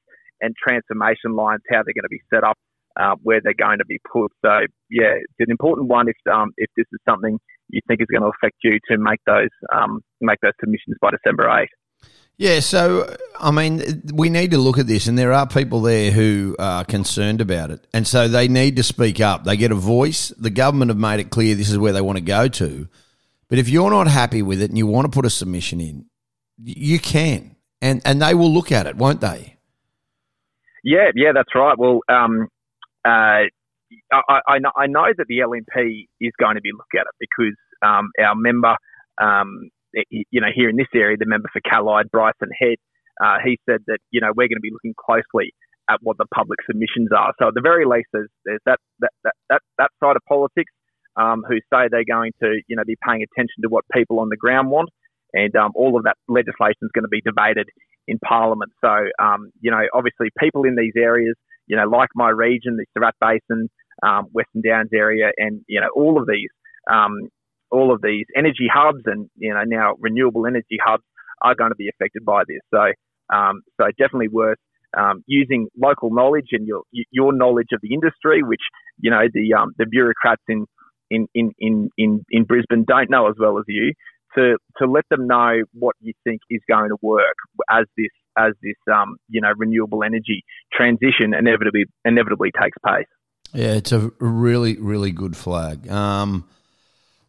and 0.40 0.54
transformation 0.56 1.34
lines, 1.34 1.60
how 1.70 1.82
they're 1.82 1.94
going 1.94 2.02
to 2.02 2.08
be 2.08 2.22
set 2.32 2.44
up, 2.44 2.58
uh, 2.98 3.14
where 3.22 3.40
they're 3.42 3.54
going 3.54 3.78
to 3.78 3.84
be 3.84 4.00
put. 4.10 4.32
So 4.44 4.66
yeah, 4.90 5.14
it's 5.16 5.40
an 5.40 5.50
important 5.50 5.88
one 5.88 6.08
if 6.08 6.16
um, 6.32 6.52
if 6.56 6.70
this 6.76 6.86
is 6.92 6.98
something 7.08 7.38
you 7.68 7.80
think 7.88 8.00
is 8.00 8.08
going 8.10 8.22
to 8.22 8.30
affect 8.36 8.56
you 8.62 8.78
to 8.90 8.98
make 8.98 9.20
those 9.26 9.52
um, 9.74 10.00
make 10.20 10.40
those 10.42 10.52
submissions 10.60 10.96
by 11.00 11.10
December 11.10 11.48
8. 11.48 11.68
Yeah, 12.36 12.60
so 12.60 13.14
I 13.38 13.50
mean, 13.50 14.02
we 14.12 14.30
need 14.30 14.50
to 14.52 14.58
look 14.58 14.78
at 14.78 14.86
this, 14.86 15.06
and 15.06 15.18
there 15.18 15.32
are 15.32 15.46
people 15.46 15.82
there 15.82 16.10
who 16.10 16.56
are 16.58 16.84
concerned 16.84 17.40
about 17.40 17.70
it, 17.70 17.86
and 17.92 18.06
so 18.06 18.26
they 18.26 18.48
need 18.48 18.76
to 18.76 18.82
speak 18.82 19.20
up. 19.20 19.44
They 19.44 19.56
get 19.56 19.70
a 19.70 19.76
voice. 19.76 20.30
The 20.30 20.50
government 20.50 20.90
have 20.90 20.98
made 20.98 21.20
it 21.20 21.30
clear 21.30 21.54
this 21.54 21.70
is 21.70 21.78
where 21.78 21.92
they 21.92 22.00
want 22.00 22.18
to 22.18 22.24
go 22.24 22.48
to, 22.48 22.88
but 23.48 23.58
if 23.58 23.68
you're 23.68 23.90
not 23.90 24.08
happy 24.08 24.42
with 24.42 24.62
it 24.62 24.70
and 24.70 24.78
you 24.78 24.86
want 24.86 25.04
to 25.04 25.10
put 25.10 25.26
a 25.26 25.30
submission 25.30 25.80
in, 25.80 26.06
you 26.58 26.98
can, 26.98 27.54
and 27.80 28.00
and 28.04 28.20
they 28.20 28.34
will 28.34 28.52
look 28.52 28.72
at 28.72 28.86
it, 28.86 28.96
won't 28.96 29.20
they? 29.20 29.56
Yeah, 30.84 31.10
yeah, 31.14 31.32
that's 31.34 31.54
right. 31.54 31.78
Well, 31.78 32.00
um, 32.08 32.48
uh, 33.04 33.46
I, 34.12 34.40
I, 34.46 34.58
know, 34.58 34.70
I 34.76 34.86
know 34.86 35.06
that 35.16 35.26
the 35.28 35.38
LNP 35.38 36.06
is 36.20 36.32
going 36.40 36.56
to 36.56 36.60
be 36.60 36.70
looking 36.72 37.00
at 37.00 37.06
it 37.06 37.14
because 37.20 37.56
um, 37.82 38.10
our 38.18 38.34
member, 38.34 38.76
um, 39.20 39.70
you 40.10 40.40
know, 40.40 40.48
here 40.54 40.68
in 40.68 40.76
this 40.76 40.88
area, 40.94 41.16
the 41.16 41.26
member 41.26 41.48
for 41.52 41.60
Callide, 41.60 42.10
Bryson 42.10 42.50
Head, 42.60 42.76
uh, 43.22 43.36
he 43.44 43.58
said 43.68 43.80
that 43.86 43.98
you 44.10 44.20
know 44.20 44.28
we're 44.36 44.48
going 44.48 44.60
to 44.60 44.60
be 44.60 44.72
looking 44.72 44.94
closely 44.98 45.52
at 45.90 45.98
what 46.02 46.16
the 46.18 46.26
public 46.34 46.58
submissions 46.66 47.10
are. 47.16 47.32
So 47.38 47.48
at 47.48 47.54
the 47.54 47.60
very 47.60 47.84
least, 47.84 48.08
there's, 48.12 48.30
there's 48.44 48.60
that, 48.66 48.78
that, 49.00 49.10
that, 49.24 49.34
that, 49.50 49.60
that 49.78 49.90
side 50.02 50.14
of 50.14 50.22
politics 50.28 50.72
um, 51.16 51.42
who 51.46 51.56
say 51.72 51.88
they're 51.90 52.04
going 52.08 52.32
to 52.42 52.60
you 52.68 52.76
know 52.76 52.84
be 52.86 52.96
paying 53.06 53.22
attention 53.22 53.62
to 53.62 53.68
what 53.68 53.84
people 53.92 54.20
on 54.20 54.28
the 54.28 54.36
ground 54.36 54.70
want, 54.70 54.88
and 55.32 55.54
um, 55.56 55.72
all 55.74 55.96
of 55.96 56.04
that 56.04 56.16
legislation 56.28 56.82
is 56.82 56.90
going 56.94 57.04
to 57.04 57.08
be 57.08 57.20
debated 57.20 57.68
in 58.08 58.18
Parliament. 58.18 58.72
So, 58.84 58.92
um, 59.22 59.50
you 59.60 59.70
know, 59.70 59.82
obviously 59.94 60.28
people 60.38 60.64
in 60.64 60.76
these 60.76 60.92
areas, 60.96 61.34
you 61.66 61.76
know, 61.76 61.88
like 61.88 62.08
my 62.14 62.30
region, 62.30 62.76
the 62.76 62.86
Surat 62.96 63.14
Basin, 63.20 63.68
um, 64.02 64.26
Western 64.32 64.62
Downs 64.62 64.90
area, 64.92 65.30
and 65.36 65.62
you 65.68 65.80
know, 65.80 65.88
all 65.94 66.20
of 66.20 66.26
these, 66.26 66.50
um, 66.90 67.28
all 67.72 67.92
of 67.92 68.02
these 68.02 68.26
energy 68.36 68.68
hubs, 68.72 69.02
and 69.06 69.28
you 69.36 69.52
know, 69.52 69.62
now 69.64 69.94
renewable 69.98 70.46
energy 70.46 70.78
hubs 70.84 71.04
are 71.42 71.54
going 71.54 71.70
to 71.70 71.76
be 71.76 71.88
affected 71.88 72.24
by 72.24 72.42
this. 72.46 72.60
So, 72.72 72.92
um, 73.34 73.62
so 73.80 73.86
definitely 73.98 74.28
worth 74.28 74.58
um, 74.96 75.24
using 75.26 75.68
local 75.76 76.10
knowledge 76.10 76.48
and 76.52 76.66
your 76.66 76.82
your 77.10 77.32
knowledge 77.32 77.68
of 77.72 77.80
the 77.82 77.94
industry, 77.94 78.42
which 78.42 78.62
you 79.00 79.10
know 79.10 79.22
the 79.32 79.54
um, 79.54 79.72
the 79.78 79.86
bureaucrats 79.86 80.42
in 80.48 80.66
in, 81.10 81.28
in, 81.34 81.52
in, 81.58 81.90
in, 81.98 82.24
in 82.30 82.44
Brisbane 82.44 82.84
don't 82.84 83.10
know 83.10 83.28
as 83.28 83.34
well 83.38 83.58
as 83.58 83.64
you 83.68 83.92
to 84.34 84.56
to 84.78 84.86
let 84.86 85.04
them 85.10 85.26
know 85.26 85.62
what 85.74 85.94
you 86.00 86.12
think 86.24 86.40
is 86.48 86.60
going 86.68 86.88
to 86.88 86.96
work 87.02 87.36
as 87.70 87.84
this 87.96 88.08
as 88.36 88.52
this 88.62 88.76
um, 88.92 89.16
you 89.28 89.40
know 89.40 89.52
renewable 89.56 90.02
energy 90.02 90.42
transition 90.72 91.34
inevitably 91.38 91.84
inevitably 92.04 92.50
takes 92.60 92.76
place. 92.86 93.06
Yeah, 93.52 93.74
it's 93.74 93.92
a 93.92 94.10
really 94.18 94.78
really 94.78 95.10
good 95.10 95.36
flag. 95.36 95.88
Um, 95.88 96.48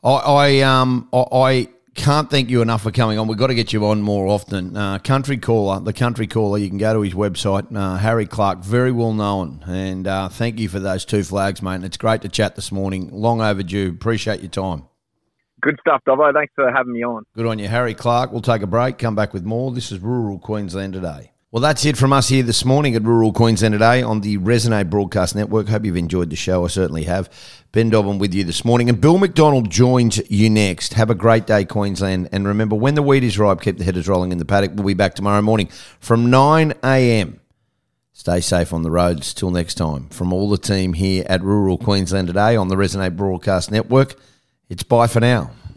I 0.03 0.09
I 0.09 0.59
um 0.61 1.09
I, 1.13 1.69
can't 1.95 2.27
thank 2.29 2.49
you 2.49 2.63
enough 2.63 2.81
for 2.81 2.91
coming 2.91 3.19
on. 3.19 3.27
We've 3.27 3.37
got 3.37 3.47
to 3.47 3.55
get 3.55 3.71
you 3.71 3.85
on 3.85 4.01
more 4.01 4.27
often. 4.27 4.75
Uh, 4.75 4.97
country 4.97 5.37
caller, 5.37 5.79
the 5.79 5.93
country 5.93 6.25
caller. 6.25 6.57
You 6.57 6.67
can 6.67 6.79
go 6.79 6.91
to 6.91 7.01
his 7.01 7.13
website, 7.13 7.73
uh, 7.75 7.97
Harry 7.97 8.25
Clarke, 8.25 8.63
very 8.63 8.91
well 8.91 9.13
known. 9.13 9.63
And 9.67 10.07
uh, 10.07 10.29
thank 10.29 10.59
you 10.59 10.69
for 10.69 10.79
those 10.79 11.05
two 11.05 11.23
flags, 11.23 11.61
mate. 11.61 11.83
It's 11.83 11.97
great 11.97 12.23
to 12.23 12.29
chat 12.29 12.55
this 12.55 12.71
morning. 12.71 13.09
Long 13.11 13.41
overdue. 13.41 13.89
Appreciate 13.89 14.41
your 14.41 14.49
time. 14.49 14.87
Good 15.61 15.77
stuff, 15.81 16.01
Dobbo. 16.05 16.33
Thanks 16.33 16.51
for 16.55 16.71
having 16.71 16.93
me 16.93 17.03
on. 17.03 17.25
Good 17.35 17.45
on 17.45 17.59
you, 17.59 17.67
Harry 17.67 17.93
Clarke. 17.93 18.31
We'll 18.31 18.41
take 18.41 18.63
a 18.63 18.67
break, 18.67 18.97
come 18.97 19.15
back 19.15 19.31
with 19.31 19.43
more. 19.43 19.71
This 19.71 19.91
is 19.91 19.99
Rural 19.99 20.39
Queensland 20.39 20.93
Today. 20.93 21.32
Well, 21.53 21.61
that's 21.61 21.85
it 21.85 21.97
from 21.97 22.13
us 22.13 22.29
here 22.29 22.41
this 22.41 22.65
morning 22.65 22.95
at 22.95 23.03
Rural 23.03 23.31
Queensland 23.31 23.73
Today 23.73 24.01
on 24.01 24.21
the 24.21 24.39
Resonate 24.39 24.89
Broadcast 24.89 25.35
Network. 25.35 25.67
Hope 25.67 25.85
you've 25.85 25.95
enjoyed 25.95 26.31
the 26.31 26.35
show. 26.35 26.65
I 26.65 26.67
certainly 26.67 27.03
have. 27.03 27.29
Ben 27.71 27.91
Dobbin 27.91 28.17
with 28.17 28.33
you 28.33 28.43
this 28.43 28.65
morning. 28.65 28.89
And 28.89 28.99
Bill 28.99 29.19
McDonald 29.19 29.69
joins 29.69 30.19
you 30.31 30.49
next. 30.49 30.95
Have 30.95 31.11
a 31.11 31.15
great 31.15 31.45
day, 31.45 31.63
Queensland. 31.63 32.27
And 32.31 32.47
remember, 32.47 32.75
when 32.75 32.95
the 32.95 33.03
wheat 33.03 33.23
is 33.23 33.37
ripe, 33.37 33.61
keep 33.61 33.77
the 33.77 33.83
headers 33.83 34.07
rolling 34.07 34.31
in 34.31 34.39
the 34.39 34.45
paddock. 34.45 34.71
We'll 34.73 34.87
be 34.87 34.95
back 34.95 35.13
tomorrow 35.13 35.43
morning 35.43 35.67
from 35.99 36.31
9 36.31 36.73
a.m. 36.83 37.39
Stay 38.13 38.41
safe 38.41 38.73
on 38.73 38.81
the 38.81 38.89
roads. 38.89 39.31
Till 39.31 39.51
next 39.51 39.75
time. 39.75 40.09
From 40.09 40.33
all 40.33 40.49
the 40.49 40.57
team 40.57 40.93
here 40.93 41.23
at 41.29 41.43
Rural 41.43 41.77
Queensland 41.77 42.29
Today 42.29 42.55
on 42.55 42.69
the 42.69 42.75
Resonate 42.77 43.15
Broadcast 43.15 43.69
Network, 43.69 44.15
it's 44.69 44.81
bye 44.81 45.05
for 45.05 45.19
now. 45.19 45.51